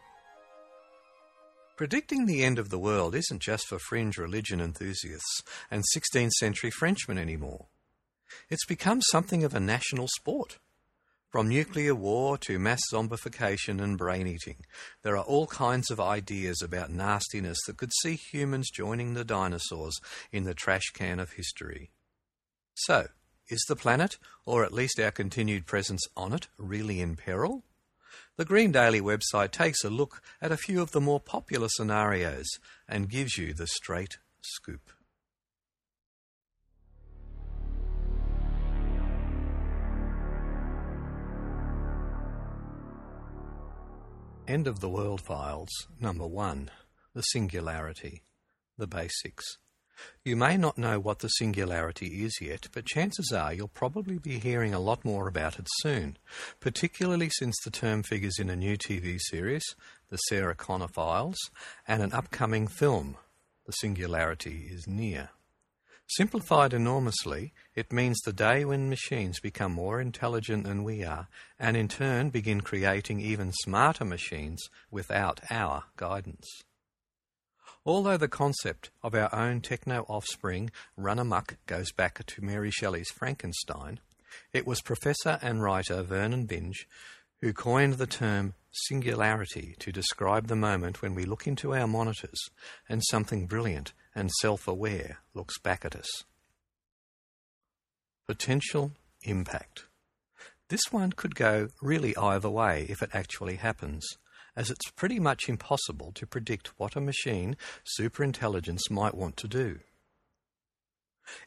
[1.76, 6.70] Predicting the end of the world isn't just for fringe religion enthusiasts and 16th century
[6.70, 7.68] Frenchmen anymore.
[8.50, 10.58] It's become something of a national sport.
[11.34, 14.64] From nuclear war to mass zombification and brain eating,
[15.02, 19.98] there are all kinds of ideas about nastiness that could see humans joining the dinosaurs
[20.30, 21.90] in the trash can of history.
[22.74, 23.08] So,
[23.48, 27.64] is the planet, or at least our continued presence on it, really in peril?
[28.36, 32.46] The Green Daily website takes a look at a few of the more popular scenarios
[32.86, 34.93] and gives you the straight scoop.
[44.46, 46.70] End of the World Files, number one
[47.14, 48.22] The Singularity,
[48.76, 49.56] the basics.
[50.22, 54.38] You may not know what the singularity is yet, but chances are you'll probably be
[54.38, 56.18] hearing a lot more about it soon,
[56.60, 59.64] particularly since the term figures in a new TV series,
[60.10, 61.38] The Sarah Connor Files,
[61.88, 63.16] and an upcoming film,
[63.64, 65.30] The Singularity is Near.
[66.06, 71.28] Simplified enormously, it means the day when machines become more intelligent than we are,
[71.58, 76.46] and in turn begin creating even smarter machines without our guidance.
[77.86, 83.10] Although the concept of our own techno offspring run amok goes back to Mary Shelley's
[83.10, 84.00] Frankenstein,
[84.52, 86.86] it was professor and writer Vernon Vinge
[87.40, 92.40] who coined the term singularity to describe the moment when we look into our monitors
[92.88, 96.08] and something brilliant and self aware looks back at us.
[98.26, 98.92] Potential
[99.22, 99.84] impact.
[100.68, 104.06] This one could go really either way if it actually happens,
[104.56, 107.56] as it's pretty much impossible to predict what a machine,
[107.98, 109.80] superintelligence, might want to do.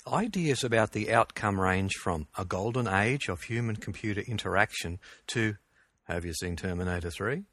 [0.07, 5.57] Ideas about the outcome range from a golden age of human computer interaction to
[6.05, 7.43] have you seen Terminator 3?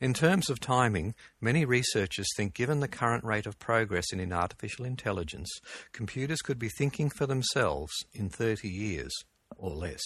[0.00, 4.84] In terms of timing, many researchers think given the current rate of progress in artificial
[4.84, 5.50] intelligence,
[5.92, 9.12] computers could be thinking for themselves in 30 years
[9.56, 10.02] or less.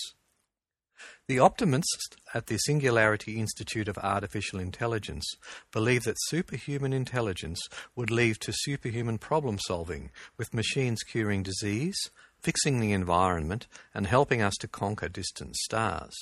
[1.27, 5.25] The optimists at the Singularity Institute of Artificial Intelligence
[5.73, 7.61] believe that superhuman intelligence
[7.97, 11.97] would lead to superhuman problem solving, with machines curing disease,
[12.39, 16.15] fixing the environment, and helping us to conquer distant stars.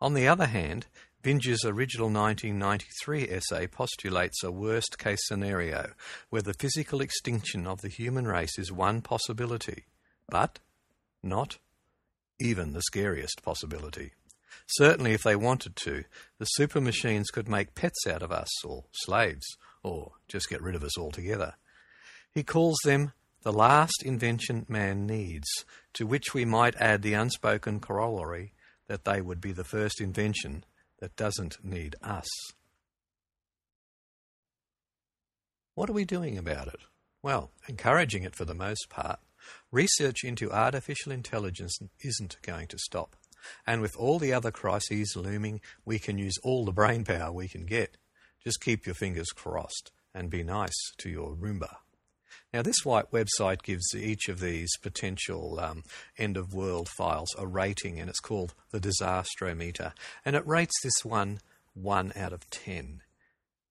[0.00, 0.86] On the other hand,
[1.22, 5.90] Vinge's original 1993 essay postulates a worst case scenario
[6.30, 9.86] where the physical extinction of the human race is one possibility,
[10.28, 10.60] but
[11.22, 11.58] not
[12.38, 14.12] even the scariest possibility.
[14.68, 16.04] Certainly, if they wanted to,
[16.38, 19.46] the super machines could make pets out of us, or slaves,
[19.82, 21.54] or just get rid of us altogether.
[22.30, 23.12] He calls them
[23.42, 25.48] the last invention man needs,
[25.94, 28.52] to which we might add the unspoken corollary
[28.86, 30.64] that they would be the first invention
[31.00, 32.28] that doesn't need us.
[35.74, 36.80] What are we doing about it?
[37.22, 39.20] Well, encouraging it for the most part.
[39.70, 43.16] Research into artificial intelligence isn't going to stop.
[43.66, 47.48] And with all the other crises looming, we can use all the brain power we
[47.48, 47.96] can get.
[48.42, 51.76] Just keep your fingers crossed and be nice to your Roomba.
[52.52, 55.82] Now, this white website gives each of these potential um,
[56.16, 59.92] end of world files a rating, and it's called the Disastrometer.
[60.24, 61.40] And it rates this one
[61.74, 63.02] 1 out of 10.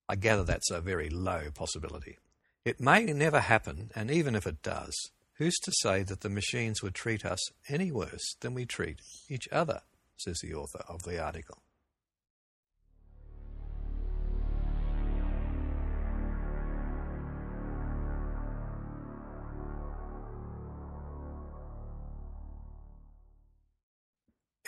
[0.08, 2.18] I gather that's a very low possibility.
[2.64, 4.94] It may never happen, and even if it does,
[5.34, 9.48] who's to say that the machines would treat us any worse than we treat each
[9.50, 9.82] other,
[10.16, 11.58] says the author of the article.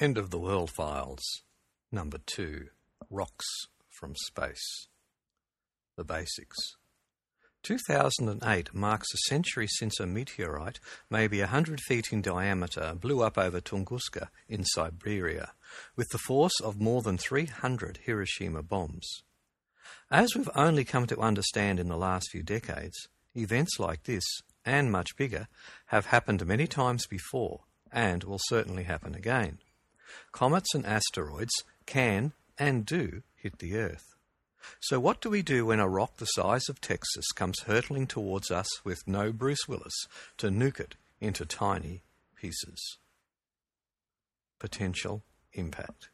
[0.01, 1.43] End of the World Files,
[1.93, 2.69] number two
[3.11, 3.45] Rocks
[3.91, 4.89] from Space.
[5.99, 6.57] The Basics.
[7.65, 10.81] 2008 marks a century since a meteorite,
[11.11, 15.53] maybe 100 feet in diameter, blew up over Tunguska in Siberia,
[15.97, 19.23] with the force of more than 300 Hiroshima bombs.
[20.11, 22.97] As we've only come to understand in the last few decades,
[23.35, 24.25] events like this,
[24.65, 25.47] and much bigger,
[25.89, 29.59] have happened many times before, and will certainly happen again.
[30.33, 31.53] Comets and asteroids
[31.87, 34.05] can and do hit the Earth.
[34.81, 38.51] So, what do we do when a rock the size of Texas comes hurtling towards
[38.51, 40.07] us with no Bruce Willis
[40.39, 42.03] to nuke it into tiny
[42.37, 42.99] pieces?
[44.59, 45.23] Potential
[45.55, 46.11] impact.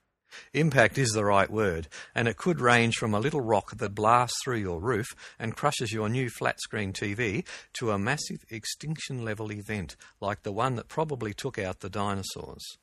[0.53, 4.37] Impact is the right word, and it could range from a little rock that blasts
[4.45, 5.07] through your roof
[5.39, 10.53] and crushes your new flat screen TV to a massive extinction level event like the
[10.53, 12.79] one that probably took out the dinosaurs.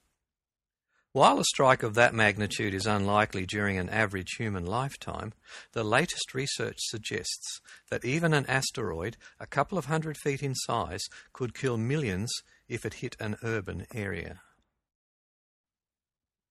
[1.13, 5.33] While a strike of that magnitude is unlikely during an average human lifetime,
[5.73, 7.61] the latest research suggests
[7.91, 12.31] that even an asteroid a couple of hundred feet in size could kill millions
[12.67, 14.41] if it hit an urban area.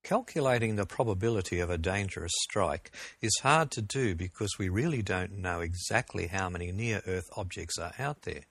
[0.05, 5.33] Calculating the probability of a dangerous strike is hard to do because we really don't
[5.33, 8.45] know exactly how many near Earth objects are out there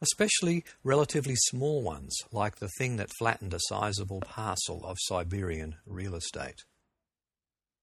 [0.00, 6.14] especially relatively small ones, like the thing that flattened a sizable parcel of Siberian real
[6.14, 6.64] estate.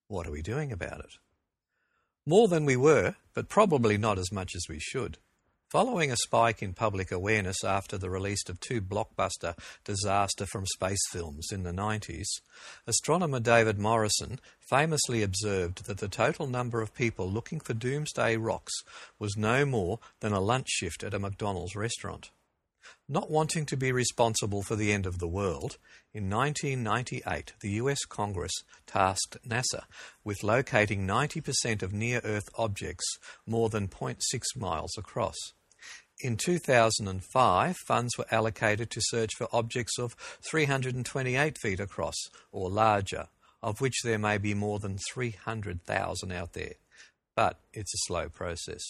[0.07, 1.13] What are we doing about it?
[2.25, 5.17] More than we were, but probably not as much as we should.
[5.71, 10.99] Following a spike in public awareness after the release of two blockbuster disaster from space
[11.11, 12.27] films in the 90s,
[12.85, 18.73] astronomer David Morrison famously observed that the total number of people looking for doomsday rocks
[19.17, 22.31] was no more than a lunch shift at a McDonald's restaurant.
[23.07, 25.77] Not wanting to be responsible for the end of the world,
[26.13, 28.51] in 1998 the US Congress
[28.85, 29.83] tasked NASA
[30.25, 33.05] with locating 90% of near Earth objects
[33.45, 34.19] more than 0.6
[34.57, 35.37] miles across.
[36.23, 40.13] In 2005, funds were allocated to search for objects of
[40.47, 42.15] 328 feet across
[42.51, 43.27] or larger,
[43.63, 46.73] of which there may be more than 300,000 out there.
[47.35, 48.83] But it's a slow process.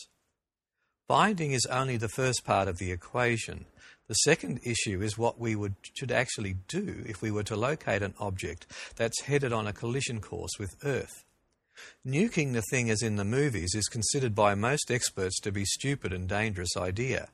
[1.07, 3.65] Finding is only the first part of the equation.
[4.09, 8.01] The second issue is what we would, should actually do if we were to locate
[8.01, 8.67] an object
[8.97, 11.23] that's headed on a collision course with Earth.
[12.05, 16.13] Nuking the thing as in the movies is considered by most experts to be stupid
[16.13, 17.29] and dangerous idea,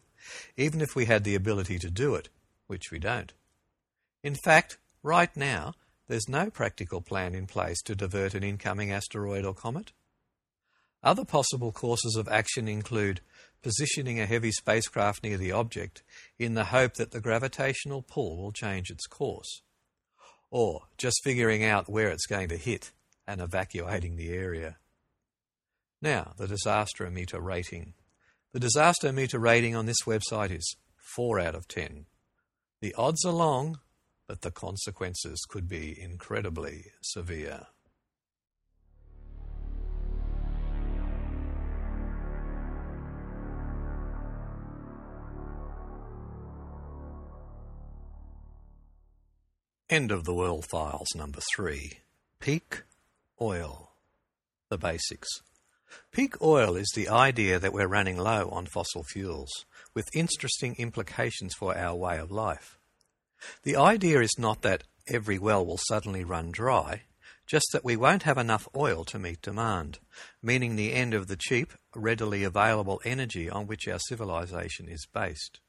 [0.56, 2.30] even if we had the ability to do it,
[2.68, 3.34] which we don't.
[4.24, 5.74] In fact, right now,
[6.08, 9.92] there's no practical plan in place to divert an incoming asteroid or comet.
[11.04, 13.22] Other possible courses of action include
[13.62, 16.04] positioning a heavy spacecraft near the object
[16.40, 19.62] in the hope that the gravitational pull will change its course,
[20.50, 22.92] or just figuring out where it's going to hit
[23.28, 24.78] and evacuating the area.
[26.02, 27.94] Now, the disaster meter rating.
[28.54, 30.78] The disaster meter rating on this website is
[31.16, 32.06] 4 out of 10.
[32.82, 33.80] The odds are long,
[34.28, 37.68] but the consequences could be incredibly severe.
[49.90, 51.94] End of the World Files number 3.
[52.42, 52.84] Peak
[53.40, 53.92] Oil.
[54.70, 55.28] The basics.
[56.12, 61.54] Peak oil is the idea that we're running low on fossil fuels, with interesting implications
[61.54, 62.80] for our way of life.
[63.62, 67.04] The idea is not that every well will suddenly run dry,
[67.46, 70.00] just that we won't have enough oil to meet demand,
[70.42, 75.60] meaning the end of the cheap, readily available energy on which our civilization is based.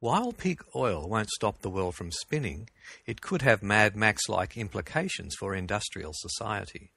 [0.00, 2.70] While peak oil won't stop the world from spinning,
[3.04, 6.92] it could have Mad Max like implications for industrial society.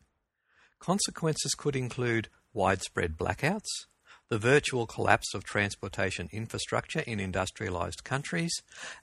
[0.80, 3.88] Consequences could include widespread blackouts,
[4.30, 8.54] the virtual collapse of transportation infrastructure in industrialized countries,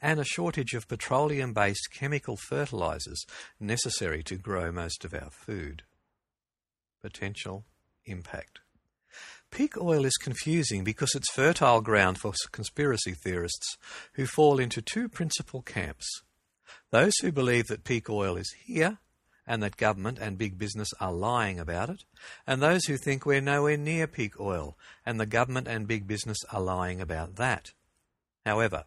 [0.01, 3.27] and a shortage of petroleum based chemical fertilizers
[3.61, 5.83] necessary to grow most of our food.
[7.03, 7.67] Potential
[8.07, 8.61] impact.
[9.51, 13.77] Peak oil is confusing because it's fertile ground for conspiracy theorists
[14.15, 16.07] who fall into two principal camps.
[16.91, 18.99] Those who believe that peak oil is here
[19.47, 22.05] and that government and big business are lying about it,
[22.47, 26.39] and those who think we're nowhere near peak oil and the government and big business
[26.53, 27.73] are lying about that.
[28.47, 28.85] However,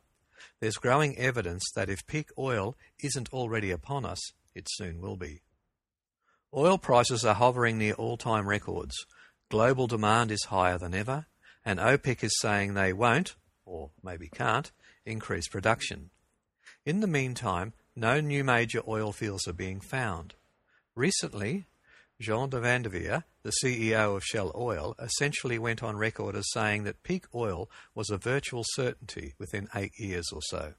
[0.62, 4.22] there's growing evidence that if peak oil isn't already upon us,
[4.56, 5.42] it soon will be.
[6.56, 8.96] Oil prices are hovering near all time records.
[9.53, 11.27] Global demand is higher than ever,
[11.63, 13.36] and OPEC is saying they won't,
[13.67, 14.72] or maybe can't,
[15.05, 16.10] increase production.
[16.88, 20.33] In the meantime, no new major oil fields are being found.
[20.95, 21.67] Recently,
[22.19, 26.83] Jeroen van der Veer, the CEO of Shell Oil, essentially went on record as saying
[26.86, 30.74] that peak oil was a virtual certainty within eight years or so.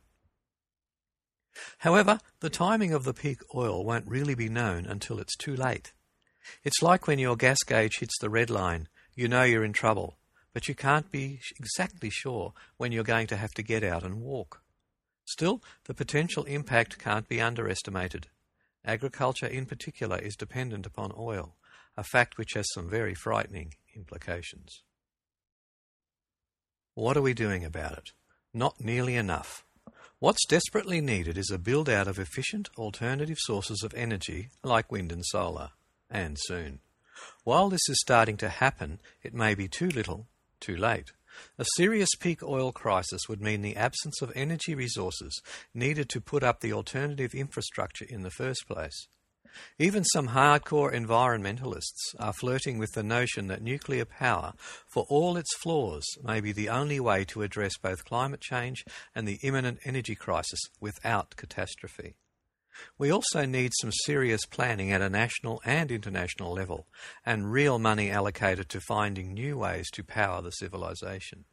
[1.79, 5.93] However, the timing of the peak oil won't really be known until it's too late.
[6.63, 10.19] It's like when your gas gauge hits the red line, you know you're in trouble,
[10.53, 14.21] but you can't be exactly sure when you're going to have to get out and
[14.21, 14.63] walk.
[15.25, 18.29] Still, the potential impact can't be underestimated.
[18.85, 21.57] Agriculture in particular is dependent upon oil,
[21.97, 24.83] a fact which has some very frightening implications.
[26.95, 28.13] What are we doing about it?
[28.53, 29.65] Not nearly enough.
[30.21, 35.11] What's desperately needed is a build out of efficient alternative sources of energy like wind
[35.11, 35.71] and solar,
[36.11, 36.81] and soon.
[37.45, 40.27] While this is starting to happen, it may be too little,
[40.61, 41.13] too late.
[41.59, 45.43] A serious peak oil crisis would mean the absence of energy resources
[45.73, 49.09] needed to put up the alternative infrastructure in the first place.
[49.79, 54.53] Even some hardcore environmentalists are flirting with the notion that nuclear power,
[54.93, 58.85] for all its flaws, may be the only way to address both climate change
[59.15, 62.15] and the imminent energy crisis without catastrophe.
[62.99, 66.87] We also need some serious planning at a national and international level,
[67.25, 71.45] and real money allocated to finding new ways to power the civilization.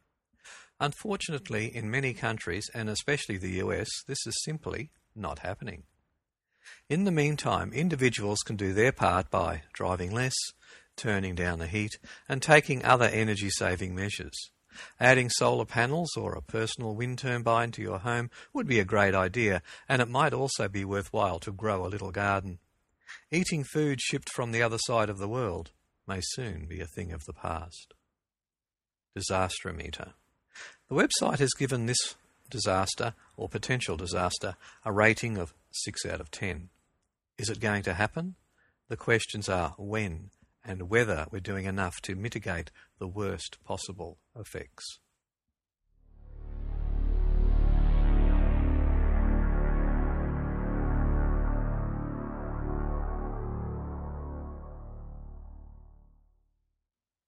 [0.80, 5.84] Unfortunately, in many countries, and especially the US, this is simply not happening.
[6.88, 10.34] In the meantime, individuals can do their part by driving less,
[10.96, 11.98] turning down the heat,
[12.28, 14.50] and taking other energy saving measures.
[15.00, 19.14] Adding solar panels or a personal wind turbine to your home would be a great
[19.14, 22.58] idea, and it might also be worthwhile to grow a little garden.
[23.30, 25.70] Eating food shipped from the other side of the world
[26.06, 27.94] may soon be a thing of the past.
[29.16, 30.12] Disastrometer.
[30.88, 32.14] The website has given this
[32.50, 36.68] disaster or potential disaster a rating of 6 out of 10.
[37.38, 38.36] Is it going to happen?
[38.88, 40.30] The questions are when
[40.64, 42.70] and whether we're doing enough to mitigate
[43.02, 45.00] the worst possible effects.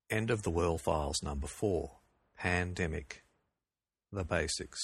[0.08, 1.90] End of the World Files number 4
[2.38, 3.24] Pandemic.
[4.12, 4.78] The Basics.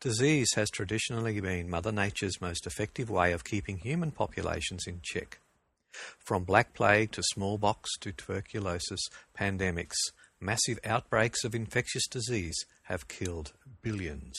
[0.00, 5.40] Disease has traditionally been Mother Nature's most effective way of keeping human populations in check.
[6.18, 9.00] From Black Plague to smallpox to tuberculosis
[9.38, 9.96] pandemics,
[10.40, 13.52] massive outbreaks of infectious disease have killed
[13.82, 14.38] billions.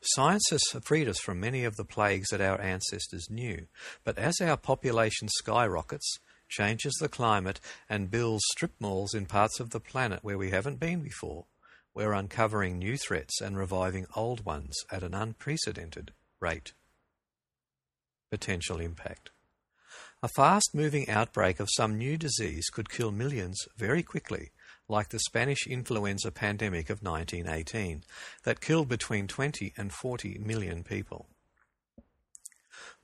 [0.00, 3.66] Science has freed us from many of the plagues that our ancestors knew,
[4.04, 9.70] but as our population skyrockets, changes the climate, and builds strip malls in parts of
[9.70, 11.44] the planet where we haven't been before,
[11.94, 16.72] we're uncovering new threats and reviving old ones at an unprecedented rate.
[18.30, 19.30] Potential impact.
[20.20, 24.50] A fast moving outbreak of some new disease could kill millions very quickly,
[24.88, 28.02] like the Spanish influenza pandemic of 1918,
[28.42, 31.28] that killed between 20 and 40 million people.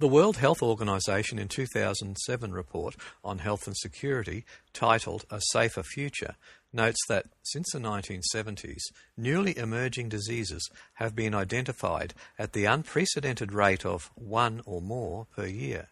[0.01, 6.35] The World Health Organization in 2007 report on health and security, titled A Safer Future,
[6.73, 8.83] notes that since the 1970s,
[9.17, 15.47] newly emerging diseases have been identified at the unprecedented rate of one or more per
[15.47, 15.91] year.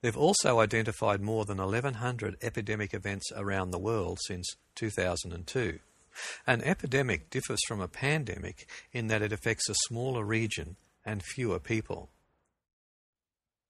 [0.00, 5.78] They've also identified more than 1,100 epidemic events around the world since 2002.
[6.46, 11.60] An epidemic differs from a pandemic in that it affects a smaller region and fewer
[11.60, 12.10] people.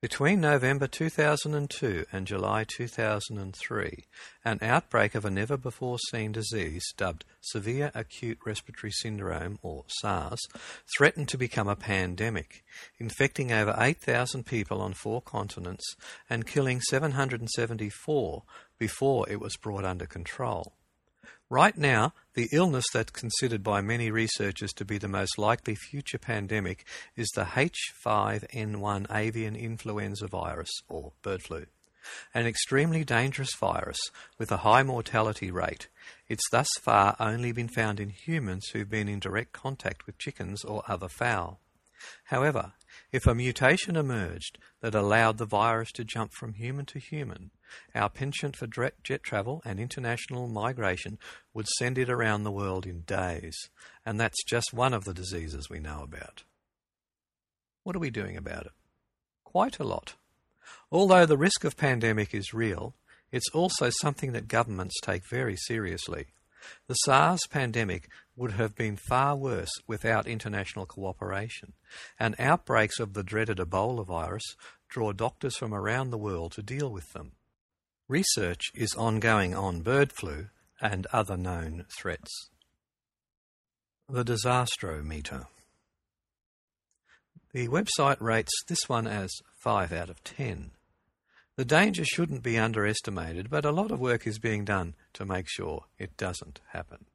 [0.00, 4.04] Between November 2002 and July 2003,
[4.44, 10.38] an outbreak of a never before seen disease dubbed Severe Acute Respiratory Syndrome, or SARS,
[10.96, 12.64] threatened to become a pandemic,
[13.00, 15.96] infecting over 8,000 people on four continents
[16.30, 18.44] and killing 774
[18.78, 20.77] before it was brought under control.
[21.50, 26.18] Right now, the illness that's considered by many researchers to be the most likely future
[26.18, 26.84] pandemic
[27.16, 31.64] is the H5N1 avian influenza virus, or bird flu.
[32.34, 33.98] An extremely dangerous virus
[34.36, 35.88] with a high mortality rate.
[36.28, 40.64] It's thus far only been found in humans who've been in direct contact with chickens
[40.64, 41.60] or other fowl.
[42.24, 42.74] However,
[43.10, 47.50] if a mutation emerged that allowed the virus to jump from human to human,
[47.94, 51.18] our penchant for jet travel and international migration
[51.54, 53.56] would send it around the world in days,
[54.04, 56.44] and that's just one of the diseases we know about.
[57.82, 58.72] What are we doing about it?
[59.44, 60.14] Quite a lot.
[60.92, 62.94] Although the risk of pandemic is real,
[63.32, 66.26] it's also something that governments take very seriously.
[66.86, 71.72] The SARS pandemic would have been far worse without international cooperation,
[72.18, 74.56] and outbreaks of the dreaded Ebola virus
[74.88, 77.32] draw doctors from around the world to deal with them.
[78.08, 80.48] Research is ongoing on bird flu
[80.80, 82.48] and other known threats.
[84.08, 85.46] The Disastrometer.
[87.52, 89.30] The website rates this one as
[89.62, 90.70] 5 out of 10.
[91.58, 95.48] The danger shouldn't be underestimated, but a lot of work is being done to make
[95.48, 97.06] sure it doesn't happen.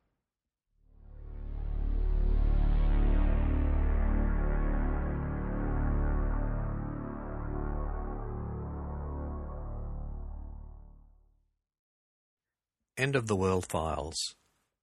[12.97, 14.35] End of the World Files.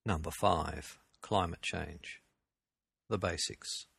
[0.07, 0.99] Number 5.
[1.21, 2.23] Climate Change.
[3.11, 3.90] The Basics.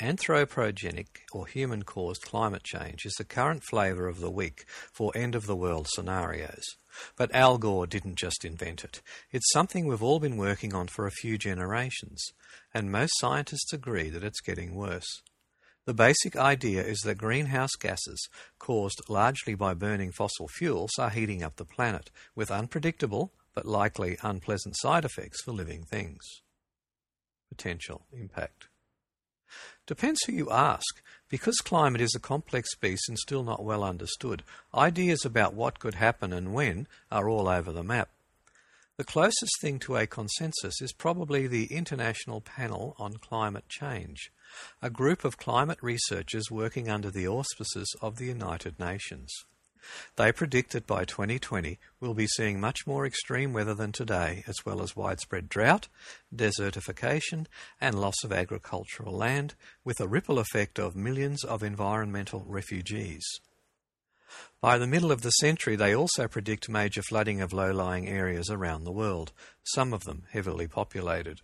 [0.00, 4.64] Anthropogenic or human caused climate change is the current flavour of the week
[4.94, 6.64] for end of the world scenarios.
[7.18, 9.02] But Al Gore didn't just invent it.
[9.30, 12.24] It's something we've all been working on for a few generations,
[12.72, 15.20] and most scientists agree that it's getting worse.
[15.84, 18.26] The basic idea is that greenhouse gases,
[18.58, 24.16] caused largely by burning fossil fuels, are heating up the planet, with unpredictable but likely
[24.22, 26.22] unpleasant side effects for living things.
[27.50, 28.69] Potential impact.
[29.90, 31.02] Depends who you ask.
[31.28, 35.96] Because climate is a complex beast and still not well understood, ideas about what could
[35.96, 38.08] happen and when are all over the map.
[38.98, 44.30] The closest thing to a consensus is probably the International Panel on Climate Change,
[44.80, 49.44] a group of climate researchers working under the auspices of the United Nations.
[50.16, 54.64] They predict that by 2020 we'll be seeing much more extreme weather than today, as
[54.64, 55.88] well as widespread drought,
[56.34, 57.46] desertification,
[57.80, 63.24] and loss of agricultural land, with a ripple effect of millions of environmental refugees.
[64.60, 68.50] By the middle of the century, they also predict major flooding of low lying areas
[68.50, 71.40] around the world, some of them heavily populated.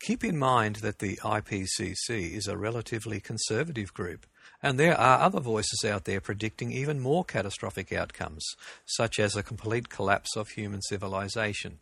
[0.00, 4.26] Keep in mind that the IPCC is a relatively conservative group
[4.64, 8.42] and there are other voices out there predicting even more catastrophic outcomes,
[8.86, 11.80] such as a complete collapse of human civilization.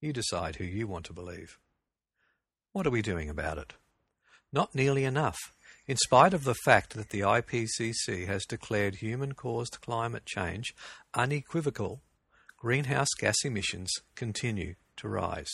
[0.00, 1.58] You decide who you want to believe.
[2.72, 3.74] What are we doing about it?
[4.50, 5.36] Not nearly enough.
[5.86, 10.74] In spite of the fact that the IPCC has declared human caused climate change
[11.12, 12.00] unequivocal,
[12.56, 15.52] greenhouse gas emissions continue to rise.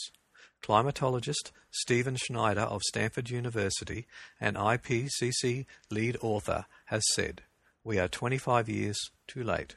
[0.62, 4.06] Climatologist Stephen Schneider of Stanford University
[4.40, 7.42] and IPCC lead author has said,
[7.84, 9.76] We are 25 years too late.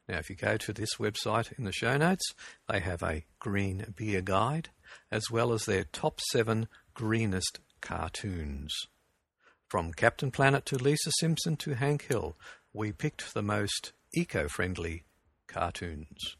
[0.07, 2.25] Now, if you go to this website in the show notes,
[2.67, 4.69] they have a green beer guide
[5.11, 8.73] as well as their top seven greenest cartoons.
[9.69, 12.35] From Captain Planet to Lisa Simpson to Hank Hill,
[12.73, 15.03] we picked the most eco friendly
[15.47, 16.35] cartoons.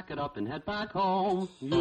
[0.00, 1.46] Pack it up and head back home.
[1.60, 1.74] You,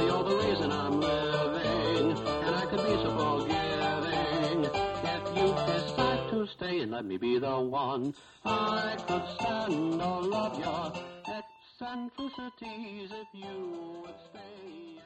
[0.00, 6.46] you're the reason I'm living, and I could be so forgiving if you decide to
[6.56, 8.14] stay and let me be the one.
[8.44, 10.92] I could stand all of your
[11.28, 14.98] eccentricities if you would stay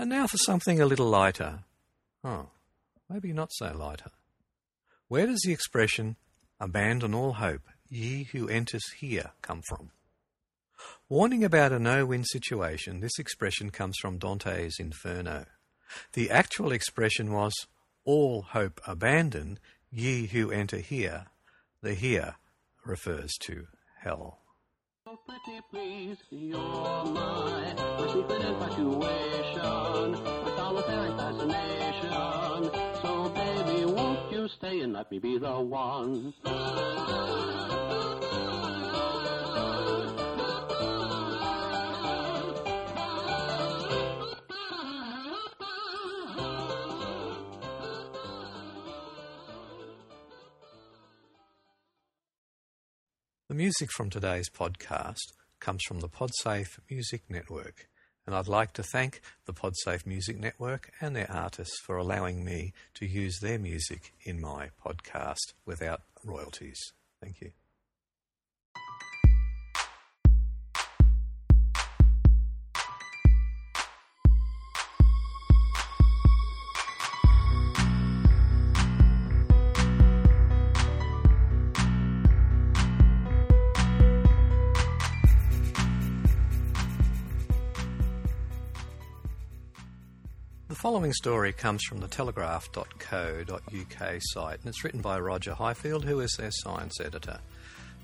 [0.00, 1.64] and now for something a little lighter.
[2.22, 2.50] Oh,
[3.10, 4.12] maybe not so lighter.
[5.08, 6.14] Where does the expression,
[6.60, 9.90] abandon all hope, ye who enters here, come from?
[11.08, 15.46] Warning about a no win situation, this expression comes from Dante's Inferno.
[16.12, 17.52] The actual expression was,
[18.04, 19.58] all hope abandon,
[19.90, 21.26] ye who enter here.
[21.82, 22.36] The here
[22.84, 23.66] refers to
[24.00, 24.40] hell.
[25.04, 30.16] So pretty please, you're my infatuation,
[30.56, 33.17] solitary fascination.
[34.48, 36.32] Stay and let me be the one?
[53.48, 55.16] The music from today's podcast
[55.60, 57.88] comes from the Podsafe Music Network,
[58.28, 62.74] and I'd like to thank the Podsafe Music Network and their artists for allowing me
[62.92, 66.92] to use their music in my podcast without royalties.
[67.22, 67.52] Thank you.
[90.88, 96.34] Following story comes from the telegraph.co.uk site and it's written by Roger Highfield, who is
[96.38, 97.40] their science editor.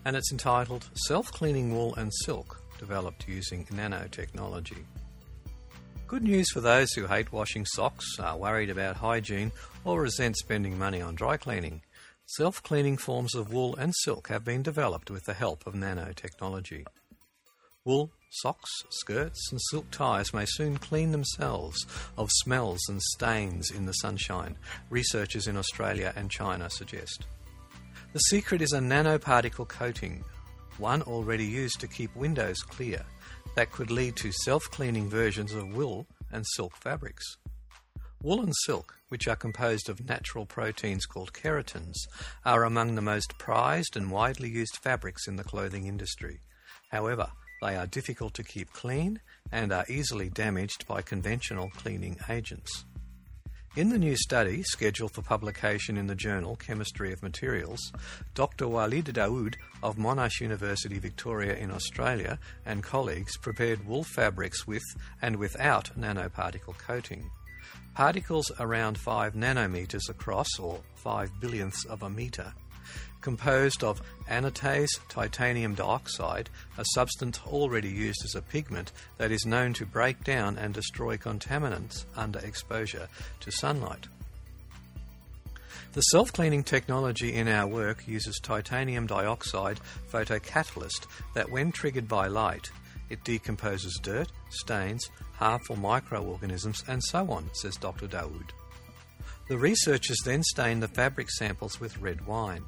[0.04, 4.84] And it's entitled Self Cleaning Wool and Silk Developed Using Nanotechnology.
[6.06, 9.50] Good news for those who hate washing socks, are worried about hygiene,
[9.86, 11.80] or resent spending money on dry cleaning.
[12.26, 16.84] Self cleaning forms of wool and silk have been developed with the help of nanotechnology.
[17.86, 18.10] Wool,
[18.42, 21.86] socks, skirts, and silk ties may soon clean themselves
[22.18, 24.56] of smells and stains in the sunshine,
[24.90, 27.26] researchers in Australia and China suggest.
[28.12, 30.24] The secret is a nanoparticle coating,
[30.78, 33.04] one already used to keep windows clear,
[33.54, 37.36] that could lead to self cleaning versions of wool and silk fabrics.
[38.22, 41.94] Wool and silk, which are composed of natural proteins called keratins,
[42.44, 46.40] are among the most prized and widely used fabrics in the clothing industry.
[46.90, 47.30] However,
[47.64, 52.84] they are difficult to keep clean and are easily damaged by conventional cleaning agents.
[53.74, 57.92] In the new study, scheduled for publication in the journal Chemistry of Materials,
[58.34, 58.68] Dr.
[58.68, 64.84] Walid Daoud of Monash University, Victoria, in Australia, and colleagues prepared wool fabrics with
[65.22, 67.30] and without nanoparticle coating.
[67.94, 72.52] Particles around 5 nanometers across, or 5 billionths of a meter,
[73.24, 79.72] composed of anatase titanium dioxide, a substance already used as a pigment that is known
[79.72, 83.08] to break down and destroy contaminants under exposure
[83.40, 84.06] to sunlight.
[85.94, 89.80] The self cleaning technology in our work uses titanium dioxide
[90.12, 92.70] photocatalyst that, when triggered by light,
[93.08, 98.06] it decomposes dirt, stains, harmful microorganisms, and so on, says Dr.
[98.06, 98.50] Daoud.
[99.48, 102.64] The researchers then stain the fabric samples with red wine.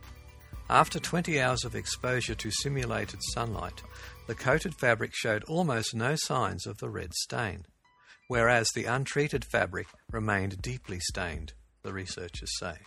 [0.69, 3.85] After 20 hours of exposure to simulated sunlight,
[4.27, 7.67] the coated fabric showed almost no signs of the red stain,
[8.27, 11.53] whereas the untreated fabric remained deeply stained,
[11.85, 12.79] the researchers say.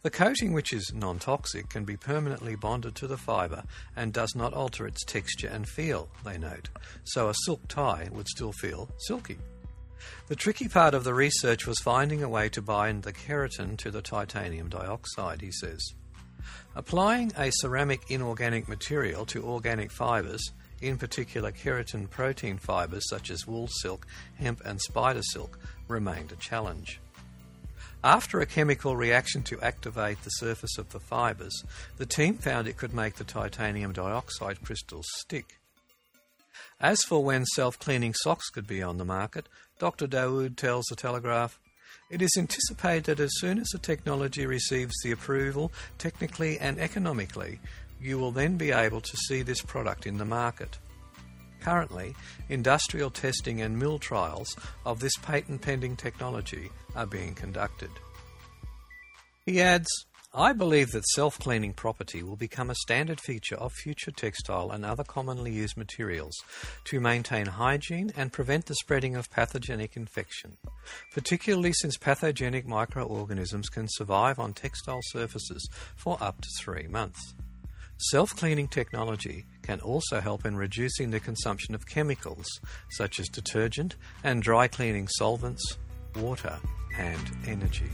[0.00, 4.34] The coating, which is non toxic, can be permanently bonded to the fibre and does
[4.34, 6.70] not alter its texture and feel, they note,
[7.04, 9.36] so a silk tie would still feel silky.
[10.28, 13.90] The tricky part of the research was finding a way to bind the keratin to
[13.90, 15.94] the titanium dioxide, he says.
[16.74, 23.46] Applying a ceramic inorganic material to organic fibres, in particular keratin protein fibres such as
[23.46, 24.06] wool silk,
[24.38, 27.00] hemp, and spider silk, remained a challenge.
[28.04, 31.64] After a chemical reaction to activate the surface of the fibres,
[31.96, 35.58] the team found it could make the titanium dioxide crystals stick.
[36.78, 40.06] As for when self cleaning socks could be on the market, Dr.
[40.06, 41.58] Daoud tells the Telegraph
[42.10, 47.58] it is anticipated that as soon as the technology receives the approval, technically and economically,
[48.00, 50.78] you will then be able to see this product in the market.
[51.60, 52.14] Currently,
[52.48, 57.90] industrial testing and mill trials of this patent pending technology are being conducted.
[59.44, 59.88] He adds,
[60.38, 64.84] I believe that self cleaning property will become a standard feature of future textile and
[64.84, 66.36] other commonly used materials
[66.84, 70.58] to maintain hygiene and prevent the spreading of pathogenic infection,
[71.14, 77.32] particularly since pathogenic microorganisms can survive on textile surfaces for up to three months.
[78.10, 82.46] Self cleaning technology can also help in reducing the consumption of chemicals
[82.90, 85.78] such as detergent and dry cleaning solvents,
[86.14, 86.58] water,
[86.98, 87.90] and energy.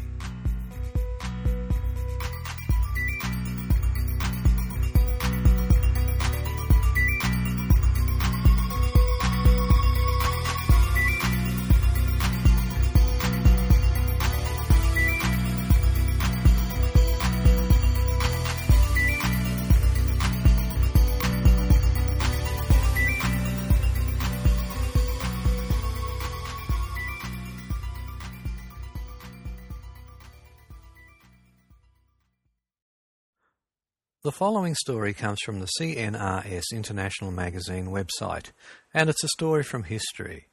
[34.32, 38.52] The following story comes from the CNRS International Magazine website,
[38.94, 40.48] and it's a story from history,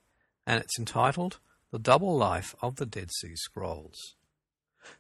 [0.46, 1.40] and it's entitled
[1.72, 4.18] The Double Life of the Dead Sea Scrolls.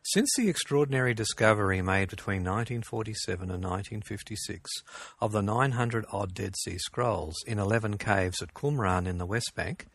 [0.01, 4.71] Since the extraordinary discovery made between 1947 and 1956
[5.19, 9.51] of the 900 odd Dead Sea Scrolls in 11 caves at Qumran in the West
[9.55, 9.87] Bank,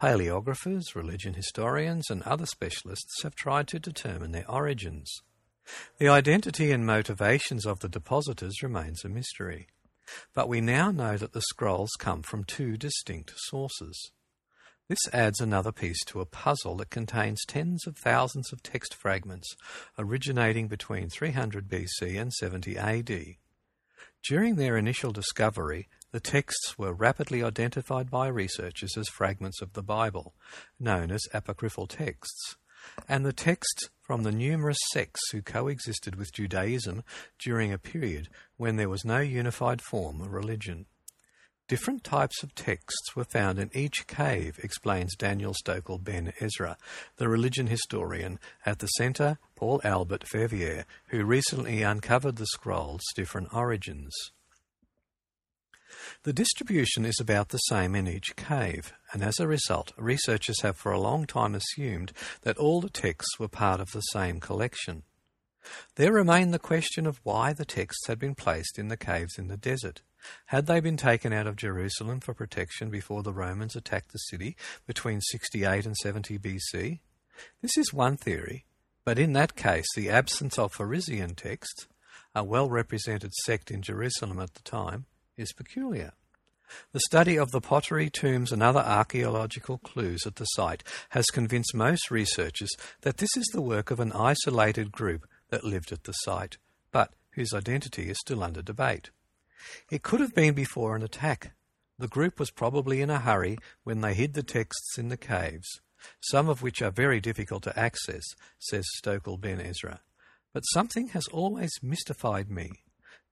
[0.00, 5.22] paleographers, religion historians, and other specialists have tried to determine their origins.
[5.98, 9.68] The identity and motivations of the depositors remains a mystery,
[10.34, 14.10] but we now know that the scrolls come from two distinct sources.
[14.88, 19.54] This adds another piece to a puzzle that contains tens of thousands of text fragments
[19.98, 23.36] originating between 300 BC and 70 AD.
[24.26, 29.82] During their initial discovery, the texts were rapidly identified by researchers as fragments of the
[29.82, 30.34] Bible,
[30.80, 32.56] known as apocryphal texts,
[33.06, 37.04] and the texts from the numerous sects who coexisted with Judaism
[37.38, 40.86] during a period when there was no unified form of religion.
[41.68, 46.78] Different types of texts were found in each cave, explains Daniel Stökl Ben Ezra,
[47.18, 53.52] the religion historian at the Centre Paul Albert Février, who recently uncovered the scroll's different
[53.52, 54.14] origins.
[56.24, 60.76] The distribution is about the same in each cave, and as a result, researchers have
[60.76, 65.04] for a long time assumed that all the texts were part of the same collection.
[65.96, 69.48] There remained the question of why the texts had been placed in the caves in
[69.48, 70.02] the desert.
[70.46, 74.56] Had they been taken out of Jerusalem for protection before the Romans attacked the city
[74.86, 77.00] between 68 and 70 BC?
[77.62, 78.64] This is one theory,
[79.04, 81.86] but in that case, the absence of Pharisaic texts,
[82.34, 85.06] a well represented sect in Jerusalem at the time,
[85.38, 86.12] is peculiar.
[86.92, 91.74] The study of the pottery, tombs, and other archaeological clues at the site has convinced
[91.74, 92.70] most researchers
[93.02, 96.58] that this is the work of an isolated group that lived at the site,
[96.92, 99.10] but whose identity is still under debate.
[99.90, 101.52] It could have been before an attack.
[101.98, 105.80] The group was probably in a hurry when they hid the texts in the caves,
[106.20, 108.24] some of which are very difficult to access,
[108.58, 110.00] says Stökl Ben Ezra.
[110.52, 112.70] But something has always mystified me.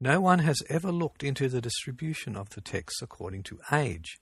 [0.00, 4.18] No one has ever looked into the distribution of the texts according to age,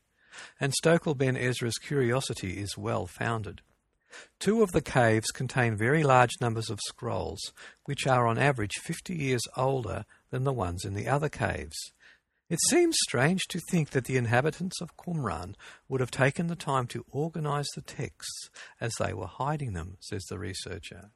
[0.61, 3.61] and Stökl Ben Ezra's curiosity is well founded.
[4.39, 7.53] Two of the caves contain very large numbers of scrolls,
[7.87, 11.77] which are on average 50 years older than the ones in the other caves.
[12.49, 15.55] It seems strange to think that the inhabitants of Qumran
[15.89, 18.49] would have taken the time to organize the texts
[18.81, 21.11] as they were hiding them, says the researcher.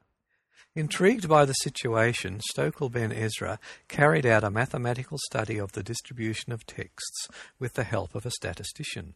[0.78, 6.52] Intrigued by the situation, Stökl Ben Ezra carried out a mathematical study of the distribution
[6.52, 7.26] of texts
[7.58, 9.14] with the help of a statistician.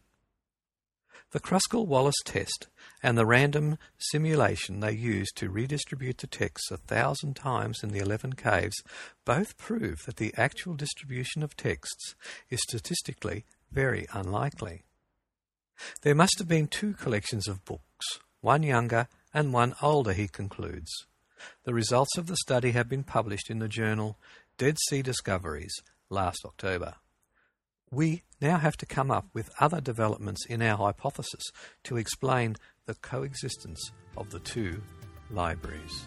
[1.31, 2.67] The Kruskal Wallis test
[3.01, 7.99] and the random simulation they used to redistribute the texts a thousand times in the
[7.99, 8.83] eleven caves
[9.23, 12.13] both prove that the actual distribution of texts
[12.49, 14.83] is statistically very unlikely.
[16.01, 20.91] There must have been two collections of books, one younger and one older, he concludes.
[21.63, 24.17] The results of the study have been published in the journal
[24.57, 25.73] Dead Sea Discoveries
[26.09, 26.95] last October.
[27.91, 31.43] We now have to come up with other developments in our hypothesis
[31.83, 34.81] to explain the coexistence of the two
[35.29, 36.03] libraries.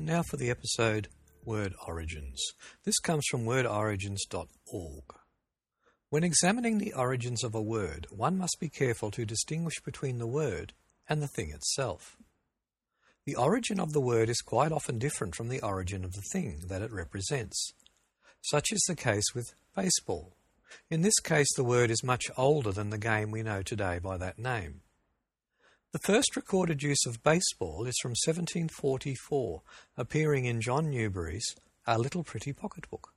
[0.00, 1.08] And now for the episode
[1.44, 2.42] Word Origins.
[2.86, 5.04] This comes from wordorigins.org.
[6.08, 10.26] When examining the origins of a word, one must be careful to distinguish between the
[10.26, 10.72] word
[11.06, 12.16] and the thing itself.
[13.26, 16.62] The origin of the word is quite often different from the origin of the thing
[16.68, 17.74] that it represents.
[18.40, 20.32] Such is the case with baseball.
[20.88, 24.16] In this case, the word is much older than the game we know today by
[24.16, 24.80] that name.
[25.92, 29.62] The first recorded use of baseball is from 1744,
[29.96, 33.12] appearing in John Newbery's A Little Pretty Pocket Book,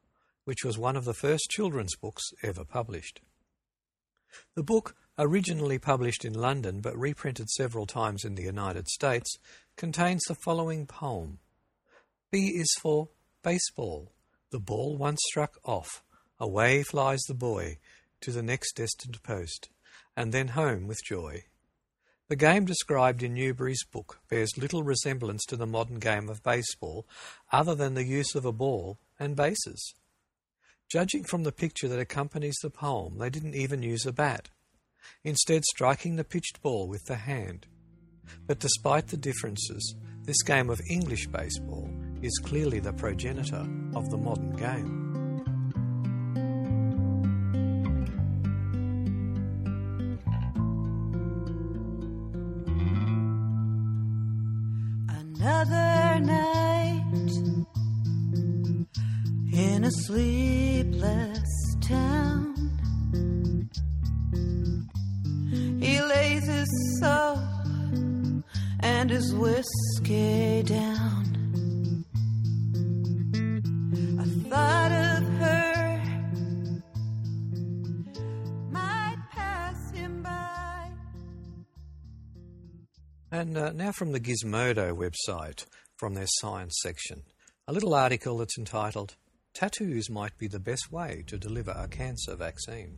[0.45, 3.21] which was one of the first children's books ever published.
[4.55, 9.37] The book, originally published in London but reprinted several times in the United States,
[9.75, 11.37] contains the following poem
[12.31, 13.09] B is for
[13.43, 14.11] baseball.
[14.49, 16.01] The ball once struck off,
[16.39, 17.77] away flies the boy
[18.21, 19.69] to the next destined post,
[20.17, 21.43] and then home with joy.
[22.33, 27.05] The game described in Newbery's book bears little resemblance to the modern game of baseball
[27.51, 29.93] other than the use of a ball and bases.
[30.91, 34.49] Judging from the picture that accompanies the poem, they didn't even use a bat,
[35.23, 37.67] instead, striking the pitched ball with the hand.
[38.47, 39.93] But despite the differences,
[40.23, 41.87] this game of English baseball
[42.23, 45.02] is clearly the progenitor of the modern game.
[55.45, 57.31] Another night
[59.51, 62.55] in a sleepless town.
[65.81, 67.39] He lays his soul
[68.79, 70.92] and his whiskey down.
[83.63, 87.23] Uh, now from the Gizmodo website, from their science section,
[87.65, 89.15] a little article that's entitled
[89.53, 92.97] Tattoos Might Be the Best Way to Deliver a Cancer Vaccine.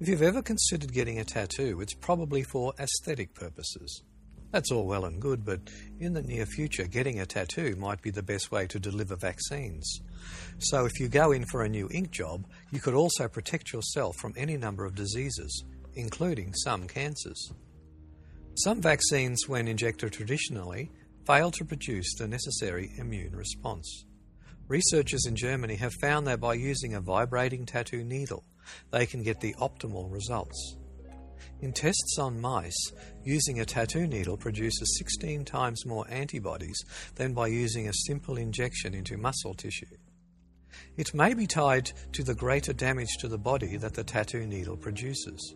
[0.00, 4.02] If you've ever considered getting a tattoo, it's probably for aesthetic purposes.
[4.50, 5.60] That's all well and good, but
[6.00, 10.00] in the near future, getting a tattoo might be the best way to deliver vaccines.
[10.58, 14.16] So if you go in for a new ink job, you could also protect yourself
[14.16, 17.52] from any number of diseases, including some cancers.
[18.54, 20.90] Some vaccines, when injected traditionally,
[21.26, 24.04] fail to produce the necessary immune response.
[24.68, 28.44] Researchers in Germany have found that by using a vibrating tattoo needle,
[28.90, 30.76] they can get the optimal results.
[31.60, 32.92] In tests on mice,
[33.24, 36.78] using a tattoo needle produces 16 times more antibodies
[37.14, 39.96] than by using a simple injection into muscle tissue.
[40.96, 44.76] It may be tied to the greater damage to the body that the tattoo needle
[44.76, 45.54] produces.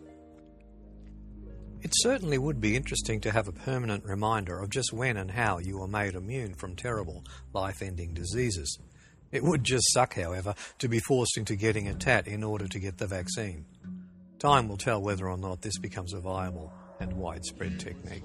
[1.81, 5.59] It certainly would be interesting to have a permanent reminder of just when and how
[5.59, 8.77] you were made immune from terrible life ending diseases.
[9.31, 12.79] It would just suck, however, to be forced into getting a tat in order to
[12.79, 13.65] get the vaccine.
[14.39, 18.23] Time will tell whether or not this becomes a viable and widespread technique.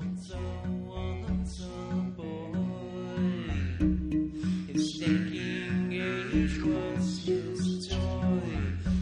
[4.98, 8.42] Thinking age was his toy.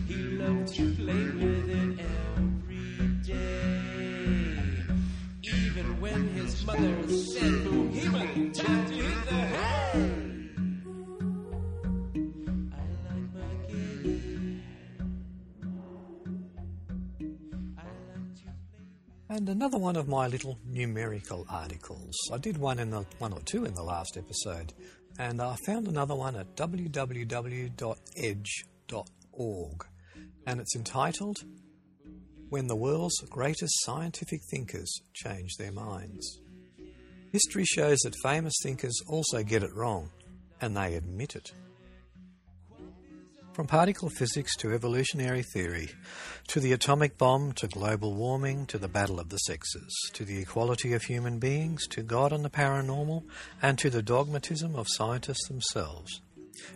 [0.08, 1.69] He loved to play with
[6.00, 7.66] when his mother said
[8.12, 10.16] went time to hit the hay.
[19.28, 22.16] And another one of my little numerical articles.
[22.32, 24.72] I did one in the one or two in the last episode,
[25.18, 27.26] and I found another one at www.edge.org,
[30.46, 31.44] and it's entitled
[32.51, 36.40] "When the World's Greatest Scientific Thinkers Change Their Minds."
[37.30, 40.11] History shows that famous thinkers also get it wrong,
[40.61, 41.53] and they admit it.
[43.53, 45.90] From particle physics to evolutionary theory,
[46.48, 50.38] to the atomic bomb, to global warming, to the battle of the sexes, to the
[50.38, 53.22] equality of human beings, to God and the paranormal,
[53.62, 56.20] and to the dogmatism of scientists themselves.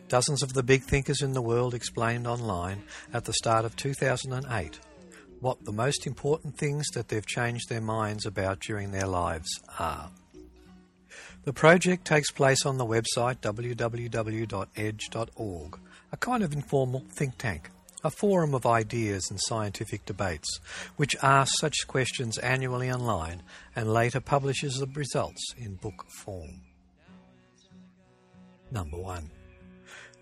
[0.07, 4.79] Dozens of the big thinkers in the world explained online at the start of 2008
[5.41, 10.11] what the most important things that they've changed their minds about during their lives are.
[11.45, 14.59] The project takes place on the website www.edge.org,
[16.12, 17.68] a kind of informal think tank,
[18.03, 20.61] a forum of ideas and scientific debates,
[20.97, 23.43] which asks such questions annually online
[23.76, 26.62] and later publishes the results in book form.
[28.70, 29.30] Number 1.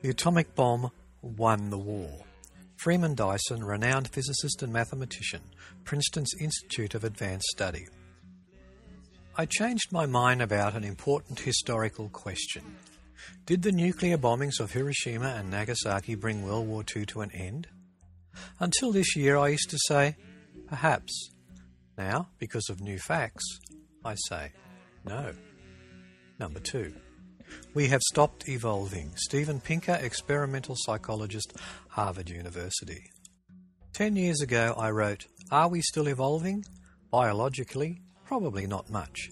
[0.02, 0.90] The atomic bomb
[1.22, 2.24] won the war.
[2.82, 5.40] Freeman Dyson, renowned physicist and mathematician,
[5.84, 7.86] Princeton's Institute of Advanced Study.
[9.36, 12.76] I changed my mind about an important historical question.
[13.46, 17.68] Did the nuclear bombings of Hiroshima and Nagasaki bring World War II to an end?
[18.58, 20.16] Until this year, I used to say,
[20.66, 21.30] perhaps.
[21.96, 23.44] Now, because of new facts,
[24.04, 24.50] I say,
[25.04, 25.34] no.
[26.40, 26.92] Number two.
[27.74, 29.12] We have stopped evolving.
[29.16, 31.54] Steven Pinker, experimental psychologist,
[31.92, 33.10] Harvard University.
[33.92, 36.64] Ten years ago, I wrote, Are we still evolving?
[37.10, 39.28] Biologically, probably not much.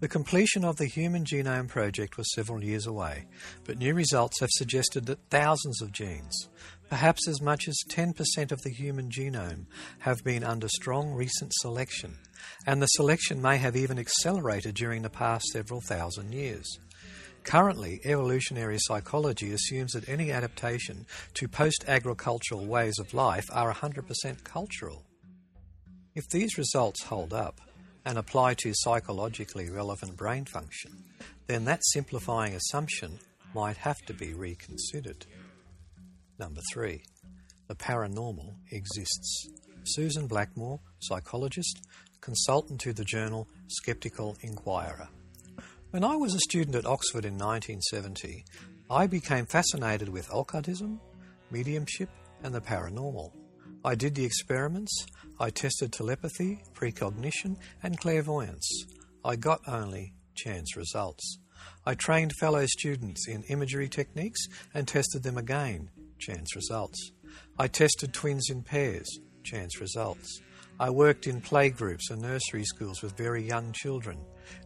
[0.00, 3.26] The completion of the Human Genome Project was several years away,
[3.64, 6.48] but new results have suggested that thousands of genes,
[6.88, 9.66] perhaps as much as 10% of the human genome,
[9.98, 12.16] have been under strong recent selection,
[12.66, 16.78] and the selection may have even accelerated during the past several thousand years.
[17.48, 24.44] Currently, evolutionary psychology assumes that any adaptation to post agricultural ways of life are 100%
[24.44, 25.06] cultural.
[26.14, 27.60] If these results hold up,
[28.08, 31.04] and apply to psychologically relevant brain function,
[31.46, 33.18] then that simplifying assumption
[33.54, 35.26] might have to be reconsidered.
[36.38, 37.02] Number three,
[37.66, 39.48] the paranormal exists.
[39.84, 41.82] Susan Blackmore, psychologist,
[42.22, 45.08] consultant to the journal Skeptical Inquirer.
[45.90, 48.44] When I was a student at Oxford in 1970,
[48.90, 51.00] I became fascinated with occultism,
[51.50, 52.10] mediumship,
[52.42, 53.32] and the paranormal.
[53.82, 55.06] I did the experiments,
[55.40, 58.68] I tested telepathy, precognition, and clairvoyance.
[59.24, 61.38] I got only chance results.
[61.86, 67.12] I trained fellow students in imagery techniques and tested them again, chance results.
[67.58, 69.08] I tested twins in pairs,
[69.42, 70.42] chance results.
[70.78, 74.18] I worked in playgroups and nursery schools with very young children.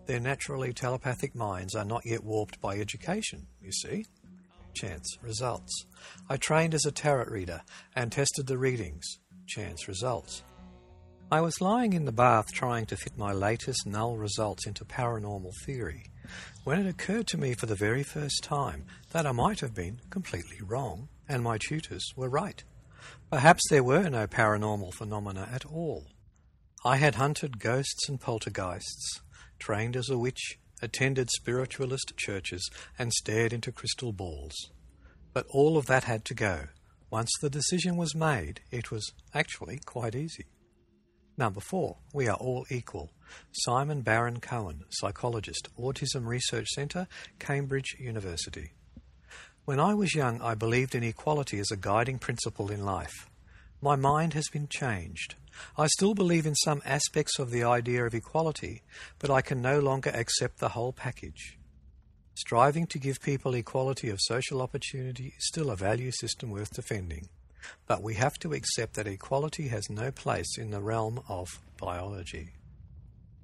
[0.07, 4.07] Their naturally telepathic minds are not yet warped by education, you see.
[4.75, 5.87] Chance results.
[6.29, 7.63] I trained as a tarot reader
[7.95, 9.19] and tested the readings.
[9.47, 10.43] Chance results.
[11.31, 15.53] I was lying in the bath trying to fit my latest null results into paranormal
[15.65, 16.11] theory
[16.65, 20.01] when it occurred to me for the very first time that I might have been
[20.11, 22.63] completely wrong and my tutors were right.
[23.31, 26.07] Perhaps there were no paranormal phenomena at all.
[26.85, 29.23] I had hunted ghosts and poltergeists,
[29.63, 34.55] trained as a witch, attended spiritualist churches, and stared into crystal balls.
[35.33, 36.65] But all of that had to go.
[37.11, 40.47] Once the decision was made, it was actually quite easy.
[41.39, 43.11] Number four, we are all equal.
[43.53, 47.07] Simon Baron Cohen, psychologist, Autism Research Centre,
[47.39, 48.73] Cambridge University.
[49.65, 53.31] When I was young, I believed in equality as a guiding principle in life.
[53.85, 55.35] My mind has been changed.
[55.77, 58.83] I still believe in some aspects of the idea of equality,
[59.19, 61.59] but I can no longer accept the whole package.
[62.37, 67.29] Striving to give people equality of social opportunity is still a value system worth defending.
[67.89, 72.51] But we have to accept that equality has no place in the realm of biology.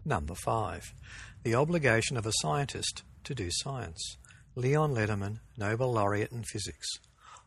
[0.04, 0.94] Number five,
[1.42, 4.16] the obligation of a scientist to do science.
[4.54, 6.86] Leon Lederman, Nobel laureate in physics,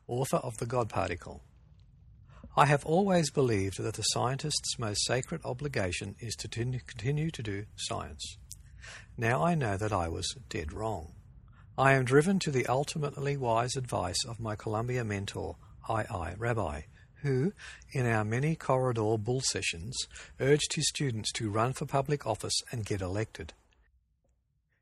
[0.08, 1.42] author of The God Particle.
[2.56, 7.66] I have always believed that the scientist's most sacred obligation is to continue to do
[7.78, 8.38] science.
[9.18, 11.14] Now I know that I was dead wrong.
[11.78, 15.56] I am driven to the ultimately wise advice of my Columbia mentor,
[15.88, 16.04] I.
[16.04, 16.36] I.
[16.38, 16.88] Rabi,
[17.22, 17.54] who,
[17.94, 19.98] in our many corridor bull sessions,
[20.42, 23.54] urged his students to run for public office and get elected.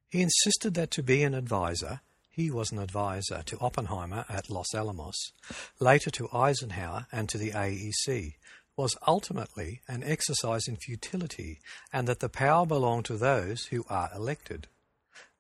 [0.10, 2.02] He insisted that to be an advisor,
[2.40, 5.34] he was an advisor to Oppenheimer at Los Alamos,
[5.80, 8.36] later to Eisenhower and to the AEC,
[8.78, 11.60] was ultimately an exercise in futility,
[11.92, 14.68] and that the power belonged to those who are elected.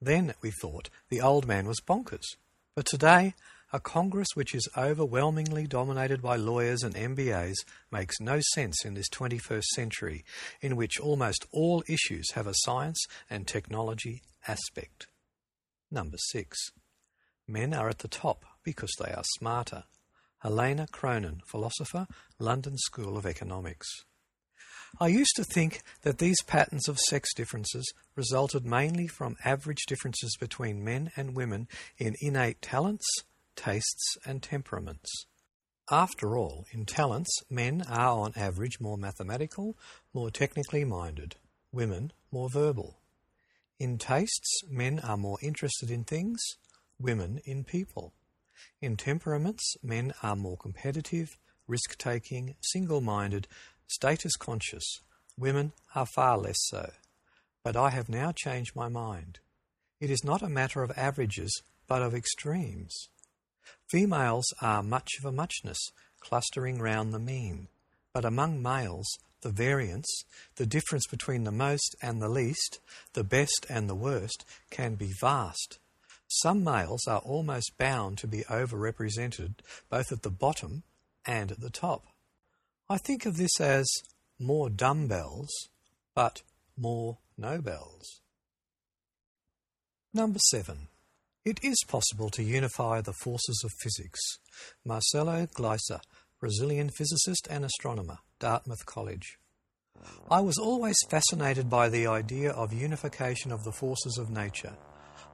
[0.01, 2.35] Then, we thought, the old man was bonkers.
[2.75, 3.33] But today,
[3.71, 7.55] a Congress which is overwhelmingly dominated by lawyers and MBAs
[7.91, 10.25] makes no sense in this 21st century,
[10.59, 15.07] in which almost all issues have a science and technology aspect.
[15.89, 16.57] Number six.
[17.49, 19.85] Men are at the top because they are smarter.
[20.43, 22.05] Helena Cronin, philosopher,
[22.37, 23.87] London School of Economics.
[25.01, 30.37] I used to think that these patterns of sex differences resulted mainly from average differences
[30.39, 33.07] between men and women in innate talents,
[33.55, 35.09] tastes, and temperaments.
[35.89, 39.75] After all, in talents, men are on average more mathematical,
[40.13, 41.35] more technically minded,
[41.71, 42.99] women more verbal.
[43.79, 46.39] In tastes, men are more interested in things,
[46.99, 48.13] women in people.
[48.81, 51.37] In temperaments, men are more competitive,
[51.67, 53.47] risk taking, single minded,
[53.87, 54.99] status conscious.
[55.37, 56.91] Women are far less so.
[57.63, 59.39] But I have now changed my mind.
[59.99, 63.09] It is not a matter of averages, but of extremes.
[63.89, 65.79] Females are much of a muchness,
[66.19, 67.67] clustering round the mean.
[68.13, 69.07] But among males,
[69.41, 70.23] the variance,
[70.55, 72.79] the difference between the most and the least,
[73.13, 75.79] the best and the worst, can be vast.
[76.29, 79.55] Some males are almost bound to be overrepresented
[79.89, 80.83] both at the bottom
[81.25, 82.05] and at the top.
[82.87, 83.89] I think of this as
[84.39, 85.49] more dumbbells,
[86.13, 86.43] but
[86.77, 88.21] more Nobels.
[90.13, 90.87] Number seven.
[91.45, 94.19] It is possible to unify the forces of physics.
[94.85, 95.99] Marcelo Gleiser,
[96.39, 99.39] Brazilian physicist and astronomer, Dartmouth College.
[100.29, 104.75] I was always fascinated by the idea of unification of the forces of nature.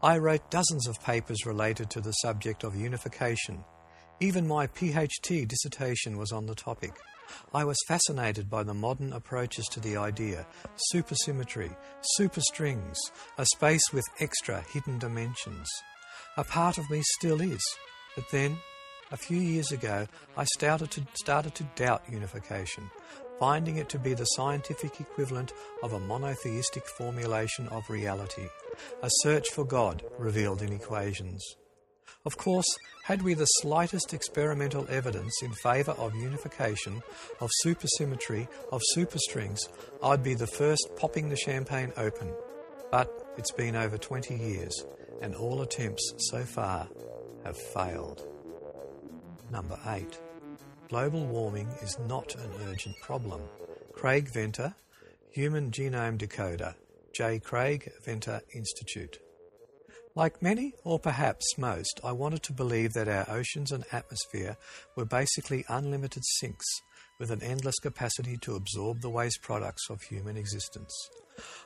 [0.03, 3.63] I wrote dozens of papers related to the subject of unification.
[4.19, 6.91] Even my PhD dissertation was on the topic.
[7.53, 10.45] I was fascinated by the modern approaches to the idea
[10.93, 11.75] supersymmetry,
[12.19, 12.97] superstrings,
[13.37, 15.67] a space with extra hidden dimensions.
[16.37, 17.63] A part of me still is,
[18.15, 18.57] but then,
[19.11, 22.89] a few years ago, I started to, started to doubt unification,
[23.39, 28.47] finding it to be the scientific equivalent of a monotheistic formulation of reality,
[29.03, 31.43] a search for God revealed in equations.
[32.25, 32.65] Of course,
[33.03, 37.03] had we the slightest experimental evidence in favour of unification,
[37.39, 39.59] of supersymmetry, of superstrings,
[40.01, 42.33] I'd be the first popping the champagne open.
[42.91, 44.85] But it's been over 20 years,
[45.21, 46.87] and all attempts so far
[47.43, 48.27] have failed.
[49.51, 50.19] Number 8.
[50.89, 53.41] Global warming is not an urgent problem.
[53.93, 54.73] Craig Venter,
[55.31, 56.73] Human Genome Decoder,
[57.15, 57.39] J.
[57.39, 59.19] Craig Venter Institute.
[60.15, 64.57] Like many, or perhaps most, I wanted to believe that our oceans and atmosphere
[64.97, 66.65] were basically unlimited sinks
[67.17, 70.93] with an endless capacity to absorb the waste products of human existence.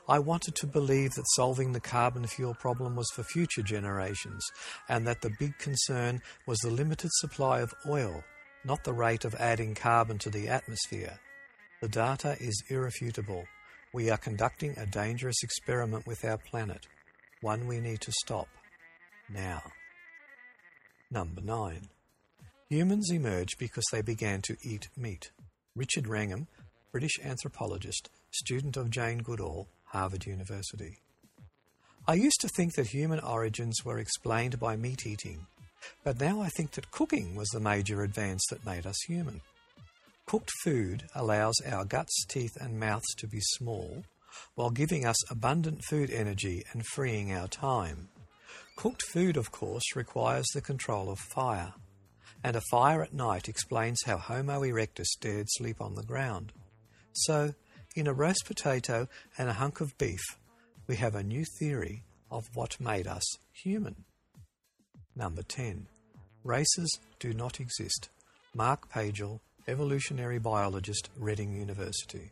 [0.08, 4.46] I wanted to believe that solving the carbon fuel problem was for future generations
[4.88, 8.22] and that the big concern was the limited supply of oil,
[8.64, 11.18] not the rate of adding carbon to the atmosphere.
[11.80, 13.46] The data is irrefutable.
[13.92, 16.86] We are conducting a dangerous experiment with our planet
[17.40, 18.48] one we need to stop
[19.28, 19.62] now.
[21.10, 21.88] Number 9.
[22.68, 25.30] Humans emerged because they began to eat meat.
[25.74, 26.46] Richard Wrangham,
[26.92, 30.98] British anthropologist, student of Jane Goodall, Harvard University.
[32.06, 35.46] I used to think that human origins were explained by meat eating,
[36.04, 39.40] but now I think that cooking was the major advance that made us human.
[40.30, 44.04] Cooked food allows our guts, teeth, and mouths to be small,
[44.54, 48.10] while giving us abundant food energy and freeing our time.
[48.76, 51.74] Cooked food, of course, requires the control of fire,
[52.44, 56.52] and a fire at night explains how Homo erectus dared sleep on the ground.
[57.10, 57.52] So,
[57.96, 60.22] in a roast potato and a hunk of beef,
[60.86, 64.04] we have a new theory of what made us human.
[65.16, 65.88] Number 10.
[66.44, 68.10] Races do not exist.
[68.54, 72.30] Mark Pagel, evolutionary biologist, Reading University.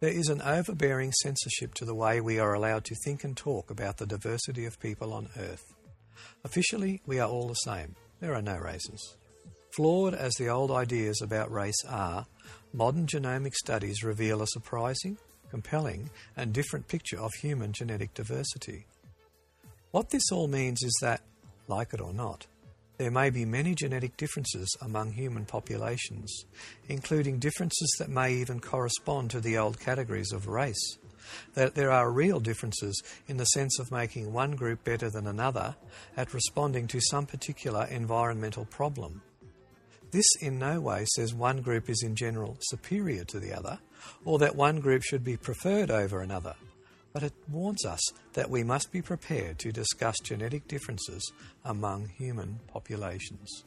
[0.00, 3.70] There is an overbearing censorship to the way we are allowed to think and talk
[3.70, 5.74] about the diversity of people on Earth.
[6.44, 7.94] Officially, we are all the same.
[8.20, 9.16] There are no races.
[9.76, 12.26] Flawed as the old ideas about race are,
[12.72, 15.18] modern genomic studies reveal a surprising,
[15.50, 18.86] compelling, and different picture of human genetic diversity.
[19.92, 21.20] What this all means is that,
[21.68, 22.46] like it or not,
[23.02, 26.44] there may be many genetic differences among human populations,
[26.88, 30.98] including differences that may even correspond to the old categories of race.
[31.54, 35.74] That there are real differences in the sense of making one group better than another
[36.16, 39.20] at responding to some particular environmental problem.
[40.12, 43.80] This in no way says one group is in general superior to the other,
[44.24, 46.54] or that one group should be preferred over another
[47.12, 48.00] but it warns us
[48.32, 51.32] that we must be prepared to discuss genetic differences
[51.64, 53.64] among human populations.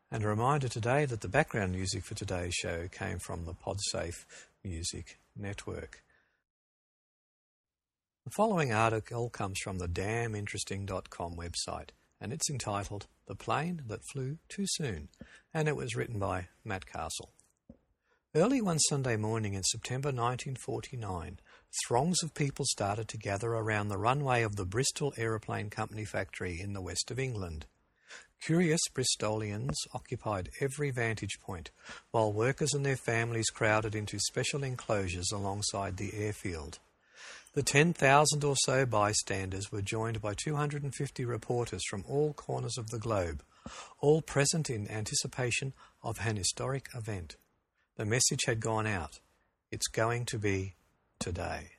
[0.09, 4.23] And a reminder today that the background music for today's show came from the Podsafe
[4.63, 6.01] Music Network.
[8.23, 11.89] The following article comes from the damninteresting.com website,
[12.21, 15.09] and it's entitled The Plane That Flew Too Soon,
[15.53, 17.33] and it was written by Matt Castle.
[18.33, 21.39] Early one Sunday morning in September 1949,
[21.85, 26.61] throngs of people started to gather around the runway of the Bristol Aeroplane Company factory
[26.61, 27.65] in the west of England.
[28.41, 31.71] Curious Bristolians occupied every vantage point,
[32.11, 36.79] while workers and their families crowded into special enclosures alongside the airfield.
[37.53, 42.99] The 10,000 or so bystanders were joined by 250 reporters from all corners of the
[42.99, 43.43] globe,
[43.99, 45.73] all present in anticipation
[46.03, 47.35] of an historic event.
[47.95, 49.19] The message had gone out.
[49.71, 50.75] It's going to be
[51.19, 51.71] today.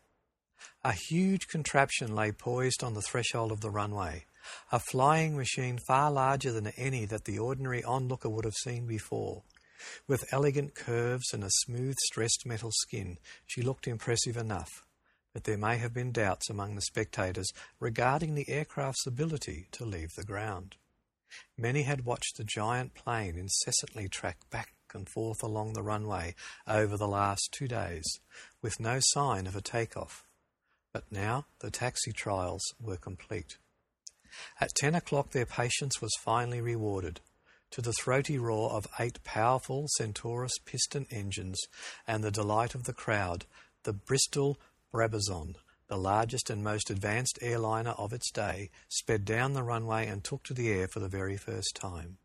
[0.83, 4.27] A huge contraption lay poised on the threshold of the runway,
[4.72, 9.42] a flying machine far larger than any that the ordinary onlooker would have seen before.
[10.07, 14.84] With elegant curves and a smooth, stressed metal skin, she looked impressive enough,
[15.32, 20.14] but there may have been doubts among the spectators regarding the aircraft's ability to leave
[20.14, 20.76] the ground.
[21.57, 26.34] Many had watched the giant plane incessantly track back and forth along the runway
[26.66, 28.20] over the last two days,
[28.62, 30.24] with no sign of a takeoff.
[30.92, 33.59] But now the taxi trials were complete.
[34.61, 37.20] At ten o'clock, their patience was finally rewarded.
[37.72, 41.61] To the throaty roar of eight powerful Centaurus piston engines
[42.07, 43.45] and the delight of the crowd,
[43.83, 44.59] the Bristol
[44.93, 45.57] Brabazon,
[45.89, 50.45] the largest and most advanced airliner of its day, sped down the runway and took
[50.45, 52.18] to the air for the very first time.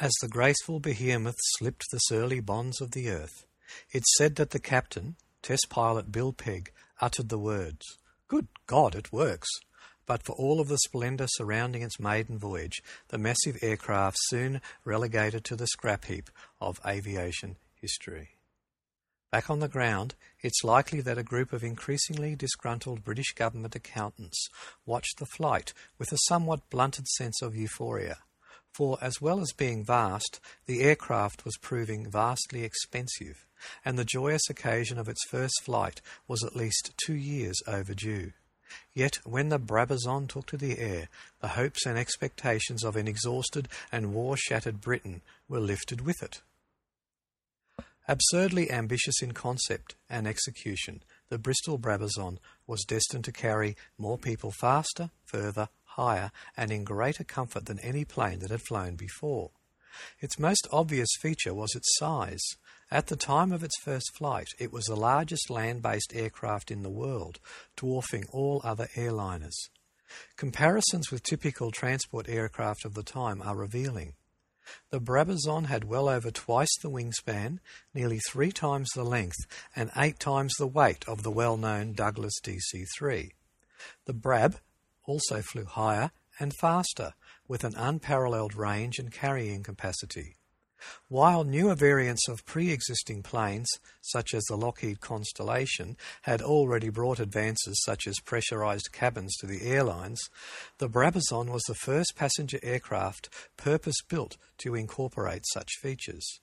[0.00, 3.46] As the graceful behemoth slipped the surly bonds of the earth,
[3.92, 9.12] it said that the captain, test pilot Bill Pegg, uttered the words, Good God, it
[9.12, 9.48] works!
[10.06, 15.44] But for all of the splendour surrounding its maiden voyage, the massive aircraft soon relegated
[15.44, 16.30] to the scrap heap
[16.60, 18.30] of aviation history.
[19.34, 24.48] Back on the ground, it's likely that a group of increasingly disgruntled British government accountants
[24.86, 28.18] watched the flight with a somewhat blunted sense of euphoria.
[28.72, 33.46] For, as well as being vast, the aircraft was proving vastly expensive,
[33.84, 38.32] and the joyous occasion of its first flight was at least two years overdue.
[38.92, 41.08] Yet when the Brabazon took to the air,
[41.40, 46.40] the hopes and expectations of an exhausted and war shattered Britain were lifted with it.
[48.06, 54.52] Absurdly ambitious in concept and execution, the Bristol Brabazon was destined to carry more people
[54.52, 59.50] faster, further, higher, and in greater comfort than any plane that had flown before.
[60.20, 62.44] Its most obvious feature was its size.
[62.90, 66.82] At the time of its first flight, it was the largest land based aircraft in
[66.82, 67.40] the world,
[67.76, 69.56] dwarfing all other airliners.
[70.36, 74.14] Comparisons with typical transport aircraft of the time are revealing.
[74.90, 77.58] The Brabazon had well over twice the wingspan,
[77.92, 79.36] nearly three times the length,
[79.74, 83.32] and eight times the weight of the well known Douglas DC 3.
[84.06, 84.60] The Brab
[85.04, 87.14] also flew higher and faster,
[87.46, 90.36] with an unparalleled range and carrying capacity.
[91.08, 93.68] While newer variants of pre existing planes,
[94.00, 99.62] such as the Lockheed Constellation, had already brought advances such as pressurized cabins to the
[99.62, 100.20] airlines,
[100.78, 106.40] the Brabazon was the first passenger aircraft purpose built to incorporate such features.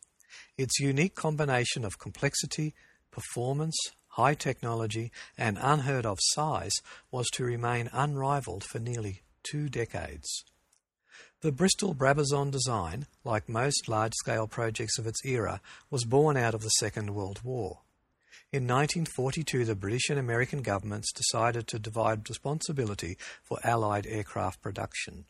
[0.58, 2.74] Its unique combination of complexity,
[3.12, 3.76] performance,
[4.10, 6.76] high technology, and unheard of size
[7.12, 10.44] was to remain unrivaled for nearly two decades.
[11.42, 16.54] The Bristol Brabazon design, like most large scale projects of its era, was born out
[16.54, 17.80] of the Second World War.
[18.52, 25.26] In 1942, the British and American governments decided to divide responsibility for Allied aircraft production.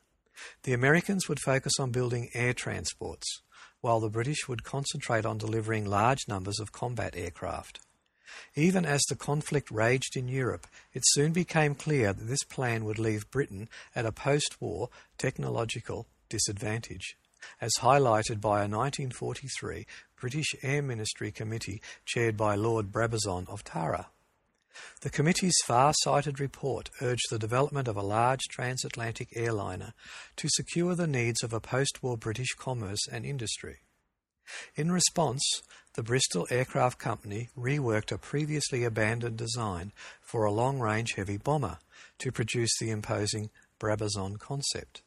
[0.63, 3.41] The Americans would focus on building air transports,
[3.79, 7.79] while the British would concentrate on delivering large numbers of combat aircraft.
[8.55, 12.99] Even as the conflict raged in Europe, it soon became clear that this plan would
[12.99, 17.17] leave Britain at a post war technological disadvantage,
[17.59, 19.85] as highlighted by a 1943
[20.19, 24.07] British Air Ministry committee chaired by Lord Brabazon of Tara.
[25.01, 29.93] The committee's far sighted report urged the development of a large transatlantic airliner
[30.37, 33.79] to secure the needs of a post war British commerce and industry.
[34.75, 35.41] In response,
[35.93, 39.91] the Bristol Aircraft Company reworked a previously abandoned design
[40.21, 41.79] for a long range heavy bomber
[42.19, 43.49] to produce the imposing
[43.79, 45.01] Brabazon concept.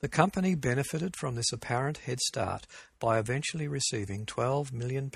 [0.00, 2.66] The company benefited from this apparent head start
[2.98, 5.10] by eventually receiving £12 million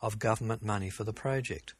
[0.00, 1.74] of government money for the project.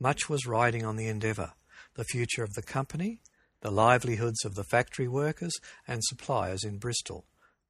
[0.00, 1.52] Much was riding on the endeavour
[1.94, 3.20] the future of the company,
[3.60, 5.54] the livelihoods of the factory workers
[5.86, 7.24] and suppliers in Bristol,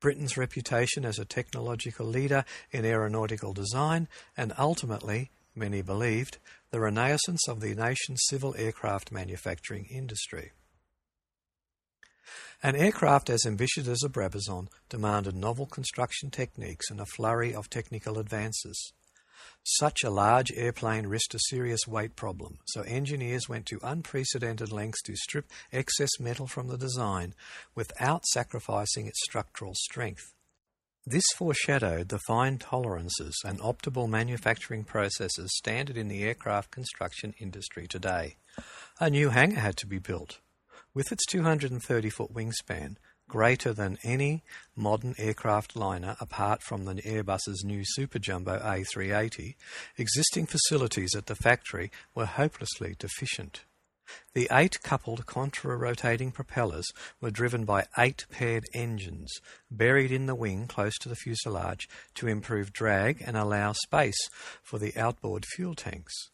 [0.04, 6.36] Britain's reputation as a technological leader in aeronautical design, and ultimately, many believed,
[6.70, 10.52] the renaissance of the nation's civil aircraft manufacturing industry.
[12.62, 17.70] An aircraft as ambitious as a Brabazon demanded novel construction techniques and a flurry of
[17.70, 18.92] technical advances.
[19.66, 25.00] Such a large airplane risked a serious weight problem, so engineers went to unprecedented lengths
[25.04, 27.34] to strip excess metal from the design
[27.74, 30.34] without sacrificing its structural strength.
[31.06, 37.86] This foreshadowed the fine tolerances and optimal manufacturing processes standard in the aircraft construction industry
[37.86, 38.36] today.
[39.00, 40.40] A new hangar had to be built.
[40.92, 42.96] With its 230 foot wingspan,
[43.28, 44.42] greater than any
[44.76, 49.54] modern aircraft liner apart from the Airbus's new Super Jumbo A380,
[49.96, 53.64] existing facilities at the factory were hopelessly deficient.
[54.34, 56.86] The eight coupled contra rotating propellers
[57.20, 59.32] were driven by eight paired engines
[59.70, 64.28] buried in the wing close to the fuselage to improve drag and allow space
[64.62, 66.30] for the outboard fuel tanks.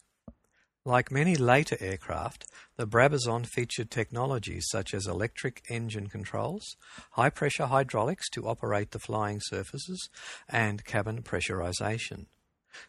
[0.85, 6.75] Like many later aircraft, the Brabazon featured technologies such as electric engine controls,
[7.11, 10.09] high pressure hydraulics to operate the flying surfaces,
[10.49, 12.25] and cabin pressurization.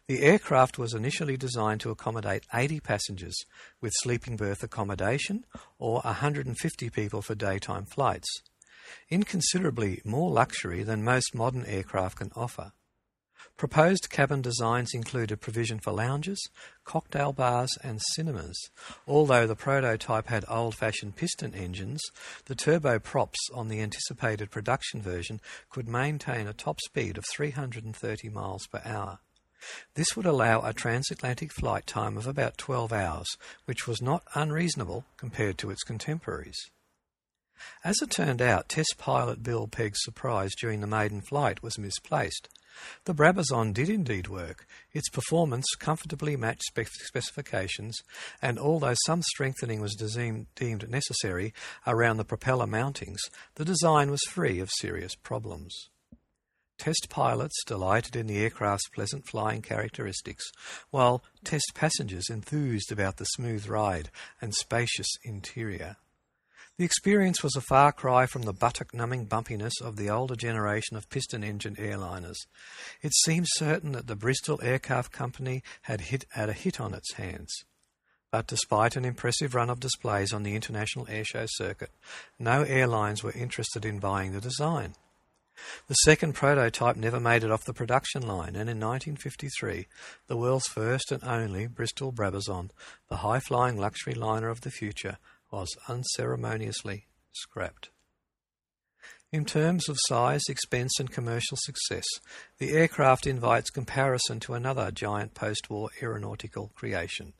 [0.07, 3.35] The aircraft was initially designed to accommodate 80 passengers
[3.79, 5.45] with sleeping berth accommodation
[5.77, 8.41] or 150 people for daytime flights,
[9.11, 12.71] inconsiderably more luxury than most modern aircraft can offer.
[13.57, 16.49] Proposed cabin designs included provision for lounges,
[16.83, 18.69] cocktail bars, and cinemas.
[19.07, 22.01] Although the prototype had old fashioned piston engines,
[22.45, 25.39] the turboprops on the anticipated production version
[25.69, 29.19] could maintain a top speed of 330 miles per hour.
[29.95, 35.05] This would allow a transatlantic flight time of about 12 hours, which was not unreasonable
[35.15, 36.69] compared to its contemporaries.
[37.83, 42.49] As it turned out, test pilot Bill Pegg's surprise during the maiden flight was misplaced.
[43.05, 44.65] The Brabazon did indeed work.
[44.91, 47.97] Its performance comfortably matched spec- specifications,
[48.41, 51.53] and although some strengthening was deemed necessary
[51.85, 53.19] around the propeller mountings,
[53.55, 55.89] the design was free of serious problems.
[56.77, 60.43] Test pilots delighted in the aircraft's pleasant flying characteristics,
[60.89, 64.09] while test passengers enthused about the smooth ride
[64.41, 65.97] and spacious interior.
[66.79, 70.97] The experience was a far cry from the buttock numbing bumpiness of the older generation
[70.97, 72.47] of piston engine airliners.
[73.03, 77.13] It seemed certain that the Bristol Aircraft Company had hit had a hit on its
[77.13, 77.53] hands.
[78.31, 81.91] But despite an impressive run of displays on the international airshow circuit,
[82.39, 84.95] no airlines were interested in buying the design.
[85.87, 89.85] The second prototype never made it off the production line, and in 1953,
[90.25, 92.71] the world's first and only Bristol Brabazon,
[93.09, 95.19] the high flying luxury liner of the future,
[95.53, 97.91] was unceremoniously scrapped.
[99.31, 102.05] In terms of size, expense, and commercial success,
[102.57, 107.33] the aircraft invites comparison to another giant post war aeronautical creation.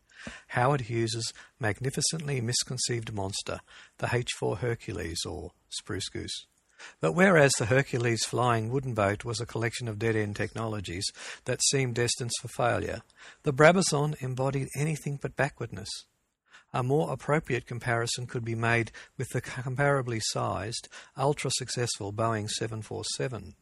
[0.49, 3.59] Howard Hughes's magnificently misconceived monster,
[3.97, 6.45] the H 4 Hercules or Spruce Goose.
[7.01, 11.05] But whereas the Hercules flying wooden boat was a collection of dead end technologies
[11.45, 13.01] that seemed destined for failure,
[13.41, 15.89] the Brabazon embodied anything but backwardness.
[16.73, 23.53] A more appropriate comparison could be made with the comparably sized, ultra successful Boeing 747.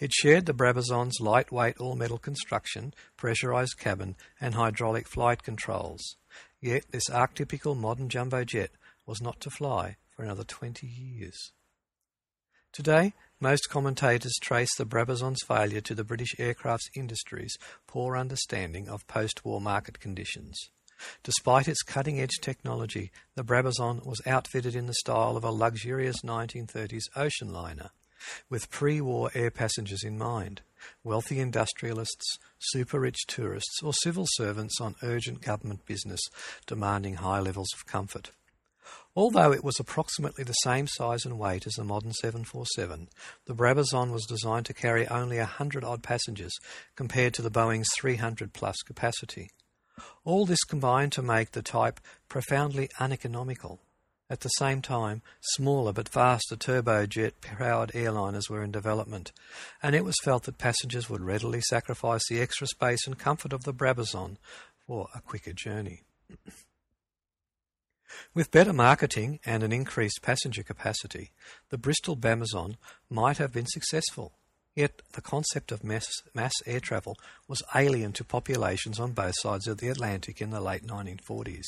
[0.00, 6.16] It shared the Brabazon's lightweight all metal construction, pressurized cabin, and hydraulic flight controls.
[6.60, 8.72] Yet this archetypical modern jumbo jet
[9.06, 11.52] was not to fly for another 20 years.
[12.72, 19.06] Today, most commentators trace the Brabazon's failure to the British aircraft industry's poor understanding of
[19.06, 20.70] post war market conditions.
[21.22, 26.22] Despite its cutting edge technology, the Brabazon was outfitted in the style of a luxurious
[26.22, 27.90] 1930s ocean liner,
[28.48, 30.62] with pre war air passengers in mind
[31.04, 36.20] wealthy industrialists, super rich tourists, or civil servants on urgent government business
[36.66, 38.30] demanding high levels of comfort.
[39.14, 43.08] Although it was approximately the same size and weight as the modern 747,
[43.44, 46.54] the Brabazon was designed to carry only a hundred odd passengers
[46.96, 49.50] compared to the Boeing's 300 plus capacity.
[50.24, 53.80] All this combined to make the type profoundly uneconomical,
[54.30, 59.30] At the same time, smaller but faster turbojet powered airliners were in development,
[59.82, 63.64] and it was felt that passengers would readily sacrifice the extra space and comfort of
[63.64, 64.38] the Brabazon
[64.86, 66.04] for a quicker journey.
[68.34, 71.32] With better marketing and an increased passenger capacity,
[71.68, 72.76] the Bristol Brabazon
[73.10, 74.32] might have been successful.
[74.74, 77.16] Yet the concept of mass, mass air travel
[77.46, 81.66] was alien to populations on both sides of the Atlantic in the late 1940s.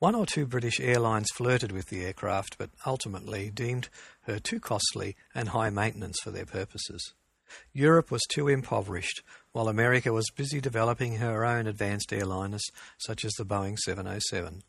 [0.00, 3.90] One or two British airlines flirted with the aircraft, but ultimately deemed
[4.22, 7.12] her too costly and high maintenance for their purposes.
[7.72, 12.62] Europe was too impoverished, while America was busy developing her own advanced airliners,
[12.98, 14.62] such as the Boeing 707.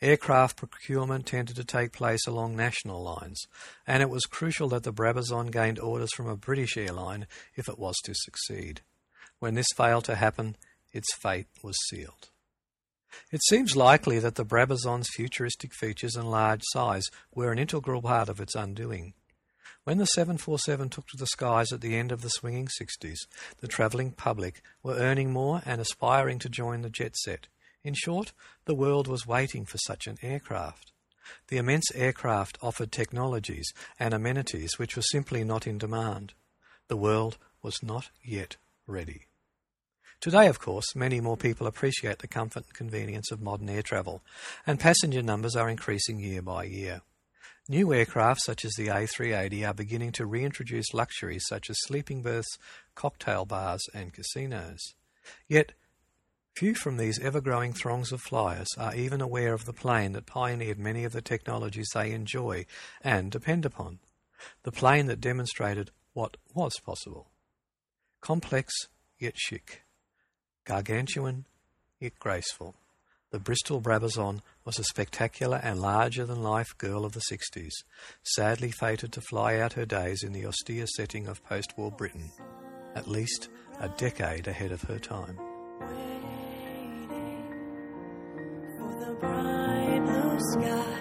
[0.00, 3.46] Aircraft procurement tended to take place along national lines,
[3.86, 7.26] and it was crucial that the Brabazon gained orders from a British airline
[7.56, 8.82] if it was to succeed.
[9.38, 10.56] When this failed to happen,
[10.92, 12.30] its fate was sealed.
[13.30, 17.04] It seems likely that the Brabazon's futuristic features and large size
[17.34, 19.14] were an integral part of its undoing.
[19.84, 23.20] When the 747 took to the skies at the end of the swinging 60s,
[23.60, 27.48] the travelling public were earning more and aspiring to join the jet set.
[27.84, 28.32] In short,
[28.64, 30.92] the world was waiting for such an aircraft.
[31.48, 36.34] The immense aircraft offered technologies and amenities which were simply not in demand.
[36.88, 38.56] The world was not yet
[38.86, 39.26] ready.
[40.20, 44.22] Today, of course, many more people appreciate the comfort and convenience of modern air travel,
[44.66, 47.02] and passenger numbers are increasing year by year.
[47.68, 52.58] New aircraft such as the A380 are beginning to reintroduce luxuries such as sleeping berths,
[52.94, 54.80] cocktail bars, and casinos.
[55.46, 55.72] Yet,
[56.58, 60.26] few from these ever growing throngs of flyers are even aware of the plane that
[60.26, 62.66] pioneered many of the technologies they enjoy
[63.00, 64.00] and depend upon.
[64.64, 67.28] The plane that demonstrated what was possible.
[68.20, 68.74] Complex
[69.20, 69.82] yet chic
[70.64, 71.46] gargantuan
[72.00, 72.74] yet graceful.
[73.30, 77.84] The Bristol Brabazon was a spectacular and larger than life girl of the 60s,
[78.24, 82.32] sadly fated to fly out her days in the austere setting of post war Britain,
[82.96, 83.48] at least
[83.78, 85.38] a decade ahead of her time.
[89.14, 90.98] Bright blue sky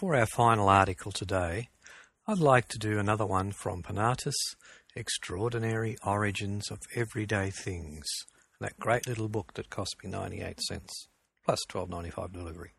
[0.00, 1.68] for our final article today,
[2.26, 4.56] I'd like to do another one from Panati's
[4.96, 8.06] Extraordinary Origins of Everyday Things.
[8.60, 11.08] That great little book that cost me 98 cents,
[11.44, 12.70] plus 12.95 delivery.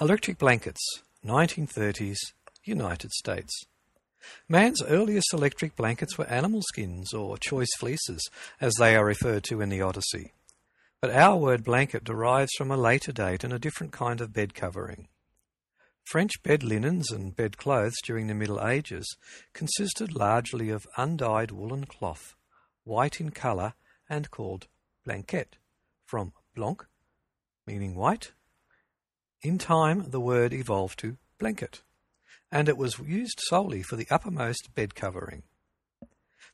[0.00, 0.80] Electric blankets,
[1.24, 2.18] 1930s,
[2.64, 3.52] United States.
[4.48, 8.28] Man's earliest electric blankets were animal skins or choice fleeces,
[8.60, 10.32] as they are referred to in the Odyssey.
[11.00, 14.52] But our word blanket derives from a later date and a different kind of bed
[14.52, 15.06] covering.
[16.10, 19.16] French bed linens and bedclothes during the Middle Ages
[19.52, 22.34] consisted largely of undyed woolen cloth,
[22.82, 23.74] white in colour
[24.08, 24.66] and called
[25.04, 25.54] blanquette,
[26.04, 26.84] from blanc,
[27.64, 28.32] meaning white.
[29.42, 31.82] In time, the word evolved to blanket,
[32.50, 35.44] and it was used solely for the uppermost bed covering.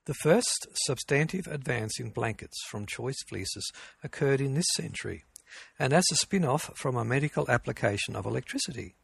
[0.04, 3.72] The first substantive advance in blankets from choice fleeces
[4.04, 5.24] occurred in this century,
[5.78, 8.96] and as a spin off from a medical application of electricity.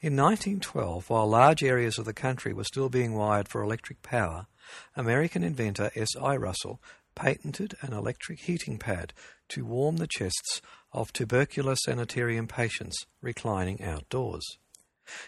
[0.00, 4.46] In 1912, while large areas of the country were still being wired for electric power,
[4.94, 6.36] American inventor S.I.
[6.36, 6.80] Russell
[7.14, 9.12] patented an electric heating pad
[9.48, 10.60] to warm the chests
[10.92, 14.44] of tubercular sanitarium patients reclining outdoors.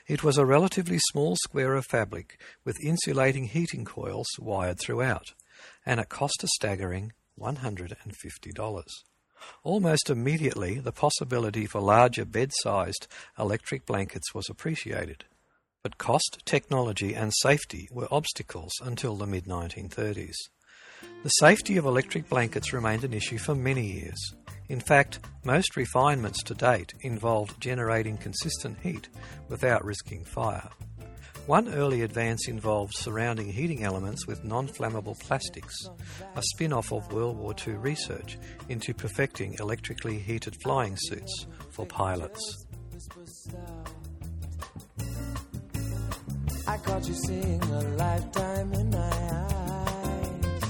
[0.07, 5.35] It was a relatively small square of fabric with insulating heating coils wired throughout,
[5.87, 8.85] and it cost a staggering $150.
[9.63, 13.07] Almost immediately, the possibility for larger bed sized
[13.39, 15.25] electric blankets was appreciated.
[15.83, 20.37] But cost, technology, and safety were obstacles until the mid 1930s.
[21.23, 24.35] The safety of electric blankets remained an issue for many years.
[24.69, 29.09] In fact, most refinements to date involved generating consistent heat
[29.49, 30.69] without risking fire.
[31.49, 35.75] One early advance involved surrounding heating elements with non flammable plastics,
[36.37, 38.37] a spin off of World War II research
[38.69, 42.67] into perfecting electrically heated flying suits for pilots.
[46.67, 48.99] I caught you seeing a lifetime in my
[49.41, 50.63] eyes.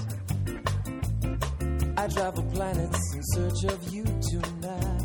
[1.96, 5.04] I travel planets in search of you tonight.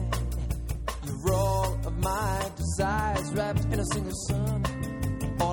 [1.86, 4.93] Of my desires wrapped in a single sun.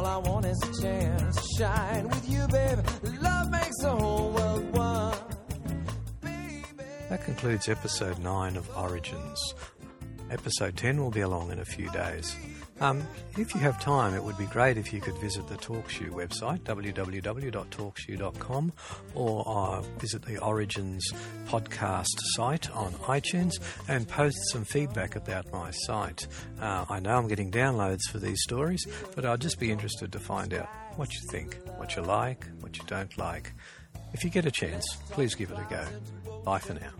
[0.00, 2.80] All I want is a chance to shine with you, baby.
[3.20, 5.14] Love makes the whole world one.
[6.22, 6.64] Baby.
[7.10, 9.36] That concludes episode 9 of Originz.
[10.30, 12.34] Episode 10 will be along in a few days.
[12.80, 13.06] Um,
[13.36, 16.60] if you have time, it would be great if you could visit the TalkShoe website,
[16.60, 18.72] www.talkshoe.com,
[19.14, 21.00] or uh, visit the Originz
[21.46, 23.52] podcast site on iTunes
[23.88, 26.26] and post some feedback about my site.
[26.60, 30.18] Uh, I know I'm getting downloads for these stories, but I'd just be interested to
[30.18, 33.52] find out what you think, what you like, what you don't like.
[34.12, 35.84] If you get a chance, please give it a go.
[36.44, 36.90] Bye for now.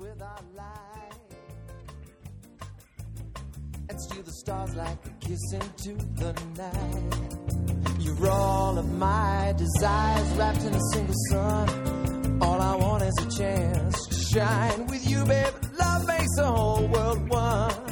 [4.01, 8.01] And steal the stars like a kiss into the night.
[8.01, 12.39] You're all of my desires wrapped in a single sun.
[12.43, 15.55] All I want is a chance to shine with you, babe.
[15.79, 17.90] Love makes the whole world one,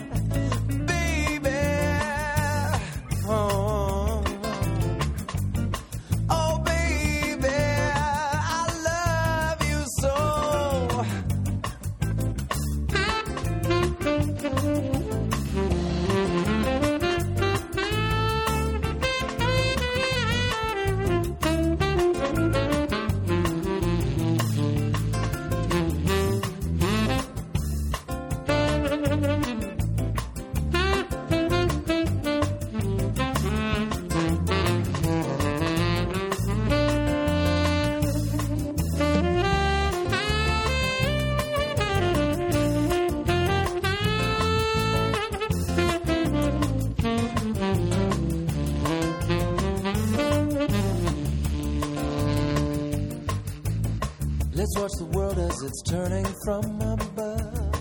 [55.88, 57.72] turning from above.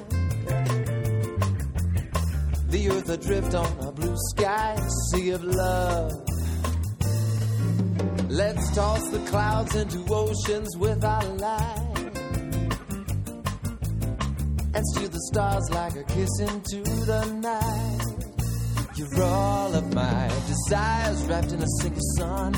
[2.69, 4.77] The earth adrift on a blue sky,
[5.11, 6.11] sea of love.
[8.29, 11.97] Let's toss the clouds into oceans with our light.
[14.73, 18.17] And steal the stars like a kiss into the night.
[18.95, 22.55] You're all of my desires wrapped in a single sun.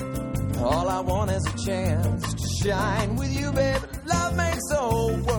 [0.60, 3.80] All I want is a chance to shine with you, baby.
[4.06, 5.39] Love makes the whole world